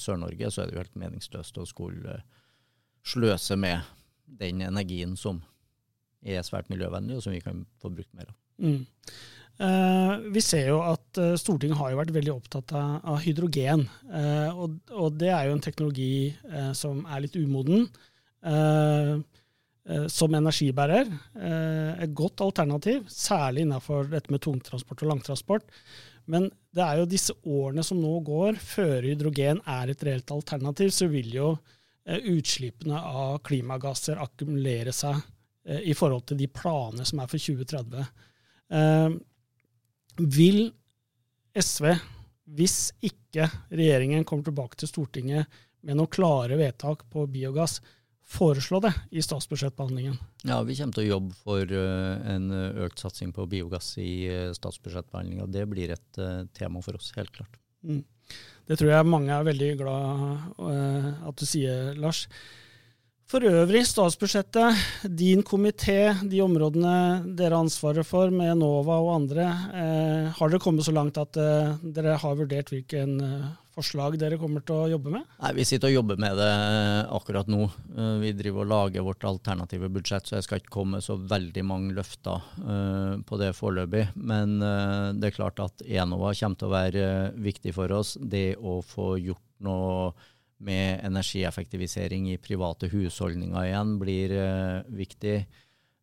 Sør-Norge, 0.00 0.52
så 0.52 0.62
er 0.62 0.68
det 0.68 0.76
jo 0.76 0.84
helt 0.84 1.00
meningsløst 1.02 1.58
å 1.60 1.66
skulle 1.68 2.20
sløse 3.06 3.56
med 3.60 3.84
den 4.40 4.62
energien 4.64 5.16
som 5.18 5.42
er 6.20 6.44
svært 6.44 6.70
miljøvennlig, 6.72 7.18
og 7.18 7.24
som 7.24 7.34
vi 7.34 7.42
kan 7.44 7.64
få 7.80 7.90
brukt 7.92 8.12
mer 8.16 8.30
av. 8.30 8.36
Mm. 8.60 8.84
Uh, 9.60 10.16
vi 10.32 10.40
ser 10.40 10.70
jo 10.70 10.78
at 10.80 11.18
uh, 11.20 11.34
Stortinget 11.36 11.76
har 11.76 11.90
jo 11.92 11.98
vært 11.98 12.14
veldig 12.14 12.32
opptatt 12.32 12.72
av, 12.72 13.18
hydrogen. 13.20 13.84
Og, 14.56 14.78
og, 14.88 15.18
det 15.20 15.28
er 15.34 15.48
jo 15.48 15.56
en 15.56 15.64
teknologi 15.64 16.30
som 16.76 17.02
er 17.04 17.26
litt 17.26 17.36
umoden. 17.36 17.88
som 20.08 20.34
energibærer. 20.34 21.08
et 22.00 22.14
godt 22.14 22.40
alternativ, 22.40 23.04
særlig 23.08 23.66
innenfor 23.66 24.08
dette 24.08 24.32
med 24.32 24.40
tungtransport 24.40 25.02
og 25.02 25.10
langtransport. 25.10 25.62
Men 26.26 26.48
det 26.72 26.84
er 26.84 27.00
jo 27.00 27.10
disse 27.10 27.34
årene 27.44 27.82
som 27.84 28.00
nå 28.00 28.20
går, 28.24 28.56
før 28.56 29.02
hydrogen 29.02 29.60
er 29.66 29.90
et 29.90 30.04
reelt 30.06 30.30
alternativ, 30.30 30.90
så 30.90 31.08
vil 31.10 31.34
jo 31.34 31.50
utslippene 32.06 32.96
av 32.96 33.40
klimagasser 33.44 34.20
akkumulere 34.22 34.92
seg 34.94 35.20
i 35.84 35.92
forhold 35.92 36.30
til 36.30 36.40
de 36.40 36.48
planene 36.48 37.04
som 37.04 37.20
er 37.20 37.28
for 37.28 37.50
2030. 37.50 38.06
Vil 40.18 40.70
SV, 41.54 41.92
hvis 42.56 42.90
ikke 43.04 43.46
regjeringen 43.70 44.26
kommer 44.26 44.48
tilbake 44.48 44.78
til 44.80 44.90
Stortinget 44.90 45.60
med 45.86 45.96
noen 45.96 46.10
klare 46.12 46.58
vedtak 46.60 47.06
på 47.12 47.24
biogass, 47.30 47.78
foreslå 48.30 48.78
det 48.84 48.92
i 49.10 49.22
statsbudsjettbehandlingen? 49.24 50.18
Ja, 50.46 50.60
vi 50.66 50.76
kommer 50.78 50.94
til 50.96 51.08
å 51.08 51.12
jobbe 51.16 51.38
for 51.40 51.74
eh, 51.80 52.28
en 52.34 52.52
økt 52.84 53.02
satsing 53.02 53.32
på 53.34 53.48
biogass 53.50 53.96
i 53.98 54.12
uh, 54.30 54.52
statsbudsjettbehandlinga. 54.54 55.48
Det 55.50 55.64
blir 55.70 55.94
et 55.96 56.20
uh, 56.22 56.44
tema 56.54 56.82
for 56.84 56.98
oss, 57.00 57.10
helt 57.16 57.32
klart. 57.34 57.58
Mm. 57.82 58.04
Det 58.70 58.78
tror 58.78 58.92
jeg 58.92 59.10
mange 59.10 59.34
er 59.34 59.46
veldig 59.48 59.70
glad 59.80 60.20
uh, 60.60 61.08
at 61.26 61.40
du 61.40 61.46
sier, 61.48 61.90
Lars. 61.98 62.28
For 63.30 63.46
øvrig, 63.46 63.84
statsbudsjettet, 63.86 64.78
din 65.14 65.44
komité, 65.46 66.16
de 66.26 66.40
områdene 66.42 66.94
dere 67.38 67.54
har 67.54 67.62
ansvaret 67.62 68.02
for 68.06 68.32
med 68.34 68.56
Enova 68.56 68.96
og 68.98 69.12
andre, 69.20 69.44
eh, 69.70 70.30
har 70.34 70.50
dere 70.50 70.58
kommet 70.58 70.82
så 70.82 70.90
langt 70.90 71.20
at 71.20 71.38
eh, 71.38 71.76
dere 71.94 72.16
har 72.18 72.34
vurdert 72.40 72.72
hvilken 72.74 73.12
eh, 73.22 73.44
forslag 73.76 74.16
dere 74.18 74.38
kommer 74.40 74.64
til 74.66 74.80
å 74.80 74.88
jobbe 74.90 75.12
med? 75.14 75.28
Nei, 75.44 75.52
Vi 75.60 75.66
sitter 75.68 75.92
og 75.92 75.94
jobber 76.00 76.18
med 76.18 76.40
det 76.42 76.48
eh, 76.48 77.12
akkurat 77.20 77.46
nå. 77.54 77.68
Eh, 77.94 78.16
vi 78.24 78.34
driver 78.34 78.64
og 78.64 78.72
lager 78.72 79.06
vårt 79.06 79.28
alternative 79.30 79.92
budsjett, 79.94 80.26
så 80.26 80.40
jeg 80.40 80.48
skal 80.48 80.64
ikke 80.64 80.74
komme 80.80 80.98
så 80.98 81.14
veldig 81.14 81.64
mange 81.70 81.94
løfter 82.00 82.42
på 83.30 83.38
det 83.38 83.52
foreløpig. 83.54 84.08
Men 84.18 84.58
det 84.58 85.30
er 85.30 85.38
klart 85.38 85.62
at 85.62 85.86
Enova 85.86 86.34
kommer 86.34 86.58
til 86.58 86.66
å 86.66 86.74
være 86.74 87.06
viktig 87.38 87.78
for 87.78 87.94
oss. 87.94 88.16
Det 88.18 88.56
å 88.58 88.80
få 88.82 89.12
gjort 89.22 89.46
noe 89.62 90.10
med 90.60 91.00
energieffektivisering 91.06 92.28
i 92.30 92.38
private 92.40 92.90
husholdninger 92.92 93.64
igjen 93.64 93.96
blir 94.00 94.34
uh, 94.36 94.92
viktig. 94.92 95.40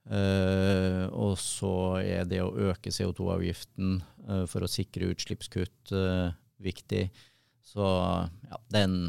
Uh, 0.08 1.06
og 1.12 1.36
så 1.42 2.00
er 2.00 2.28
det 2.30 2.40
å 2.42 2.54
øke 2.70 2.94
CO2-avgiften 2.96 3.98
uh, 4.00 4.32
eh, 4.32 4.46
for 4.50 4.64
å 4.64 4.72
sikre 4.72 5.12
utslippskutt 5.12 5.94
viktig. 6.64 7.04
Så 7.68 7.86
ja, 7.86 8.60
det 8.72 8.80
er 8.80 8.88
en 8.88 9.02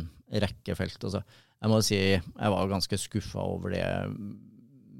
rekke 0.44 0.74
felt. 0.76 0.98
Altså. 1.00 1.22
Jeg 1.58 1.72
må 1.72 1.80
si 1.86 1.98
jeg 1.98 2.52
var 2.54 2.70
ganske 2.70 2.98
skuffa 3.00 3.40
over 3.40 3.72
det 3.72 3.84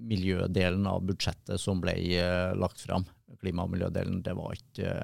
miljødelen 0.09 0.87
av 0.89 1.03
budsjettet 1.05 1.61
som 1.61 1.83
ble 1.83 1.99
lagt 2.57 2.81
fram. 2.81 3.05
Klima- 3.43 3.67
og 3.67 3.75
miljødelen, 3.75 4.23
det 4.25 4.33
var 4.35 4.57
ikke 4.57 4.95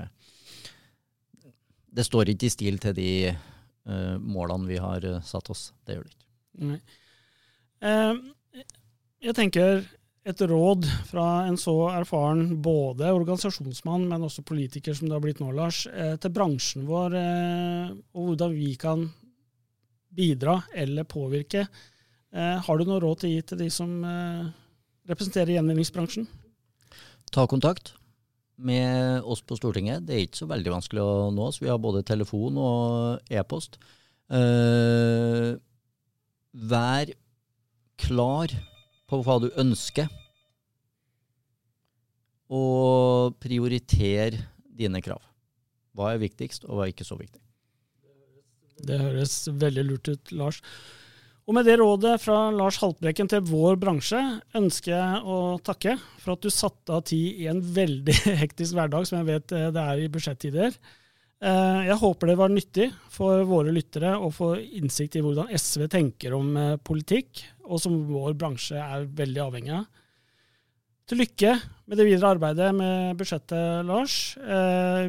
Det 1.95 2.03
står 2.03 2.33
ikke 2.33 2.49
i 2.49 2.55
stil 2.55 2.81
til 2.83 2.97
de 2.97 3.11
uh, 3.31 3.43
målene 4.21 4.69
vi 4.71 4.79
har 4.81 5.05
uh, 5.05 5.21
satt 5.25 5.51
oss. 5.53 5.69
Det 5.85 5.99
gjør 5.99 6.07
det 6.07 6.15
ikke. 6.15 6.29
Nei. 6.71 6.79
Uh, 7.85 8.65
jeg 9.25 9.37
tenker 9.37 9.85
et 10.25 10.45
råd 10.49 10.87
fra 11.11 11.27
en 11.45 11.59
så 11.61 11.75
erfaren 11.93 12.47
både 12.65 13.11
organisasjonsmann, 13.13 14.07
men 14.09 14.25
også 14.25 14.45
politiker 14.47 14.97
som 14.97 15.11
det 15.11 15.17
har 15.19 15.25
blitt 15.25 15.43
nå, 15.43 15.51
Lars, 15.53 15.83
til 15.85 16.33
bransjen 16.33 16.87
vår, 16.89 17.17
og 18.17 18.31
hvordan 18.31 18.55
vi 18.57 18.71
kan 18.81 19.03
bidra 20.17 20.63
eller 20.73 21.05
påvirke. 21.05 21.67
Har 22.33 22.81
du 22.81 22.89
noe 22.89 23.03
råd 23.05 23.21
til 23.21 23.29
å 23.29 23.35
gi 23.35 23.43
til 23.51 23.61
de 23.67 23.69
som 23.73 23.93
representerer 25.11 25.59
gjenvinningsbransjen? 25.59 26.25
Ta 27.29 27.45
kontakt 27.51 27.93
med 28.57 29.25
oss 29.27 29.43
på 29.43 29.57
Stortinget. 29.59 30.05
Det 30.07 30.15
er 30.15 30.27
ikke 30.27 30.43
så 30.43 30.49
veldig 30.51 30.75
vanskelig 30.77 31.03
å 31.03 31.31
nå 31.35 31.49
oss. 31.49 31.61
Vi 31.63 31.71
har 31.71 31.81
både 31.83 32.05
telefon 32.07 32.59
og 32.61 33.33
e-post. 33.33 33.79
Uh, 34.31 35.55
vær 36.55 37.11
klar 38.01 38.53
på 39.11 39.21
hva 39.25 39.39
du 39.43 39.51
ønsker, 39.61 40.09
og 42.55 43.35
prioriter 43.43 44.37
dine 44.75 45.01
krav. 45.03 45.23
Hva 45.95 46.13
er 46.13 46.23
viktigst, 46.23 46.67
og 46.69 46.77
hva 46.77 46.87
er 46.87 46.93
ikke 46.93 47.07
så 47.07 47.17
viktig? 47.19 47.41
Det 48.85 48.99
høres 49.01 49.37
veldig 49.49 49.85
lurt 49.87 50.11
ut, 50.11 50.33
Lars. 50.35 50.61
Og 51.45 51.53
med 51.53 51.67
det 51.69 51.77
rådet 51.77 52.17
fra 52.23 52.49
Lars 52.57 52.79
Haltbrekken 52.81 53.29
til 53.29 53.45
vår 53.45 53.77
bransje, 53.81 54.21
ønsker 54.57 54.95
jeg 54.95 55.17
å 55.29 55.39
takke 55.65 55.99
for 56.23 56.35
at 56.35 56.45
du 56.45 56.53
satte 56.53 56.95
av 56.97 57.03
tid 57.11 57.43
i 57.43 57.49
en 57.51 57.61
veldig 57.61 58.15
hektisk 58.43 58.77
hverdag, 58.77 59.05
som 59.09 59.21
jeg 59.21 59.29
vet 59.29 59.53
eh, 59.53 59.73
det 59.75 59.83
er 59.83 60.01
i 60.01 60.13
budsjettider. 60.13 60.79
Eh, 61.45 61.81
jeg 61.91 61.99
håper 62.01 62.31
det 62.31 62.37
var 62.41 62.53
nyttig 62.53 62.87
for 63.13 63.45
våre 63.49 63.75
lyttere 63.77 64.15
å 64.17 64.31
få 64.33 64.55
innsikt 64.81 65.19
i 65.21 65.25
hvordan 65.25 65.53
SV 65.53 65.85
tenker 65.93 66.37
om 66.37 66.49
eh, 66.57 66.79
politikk, 66.81 67.43
og 67.69 67.83
som 67.83 67.99
vår 68.09 68.39
bransje 68.41 68.81
er 68.81 69.05
veldig 69.19 69.43
avhengig 69.45 69.75
av. 69.77 69.85
Til 71.05 71.21
lykke 71.21 71.51
med 71.61 72.01
det 72.01 72.07
videre 72.09 72.31
arbeidet 72.33 72.71
med 72.73 73.19
budsjettet, 73.21 73.85
Lars. 73.85 74.15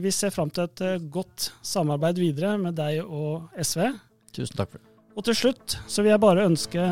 Vi 0.03 0.11
ser 0.11 0.33
fram 0.35 0.51
til 0.51 0.67
et 0.67 1.07
godt 1.07 1.53
samarbeid 1.63 2.19
videre 2.19 2.57
med 2.59 2.75
deg 2.75 2.99
og 3.05 3.47
SV. 3.55 3.87
Tusen 4.35 4.59
takk 4.59 4.73
for 4.73 4.83
det. 4.83 4.94
Og 5.15 5.23
til 5.23 5.37
slutt 5.37 5.77
så 5.87 6.03
vil 6.03 6.11
jeg 6.11 6.23
bare 6.23 6.47
ønske 6.49 6.89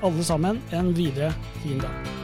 alle 0.00 0.24
sammen 0.24 0.62
en 0.72 0.94
videre 0.96 1.32
fin 1.60 1.80
dag. 1.82 2.19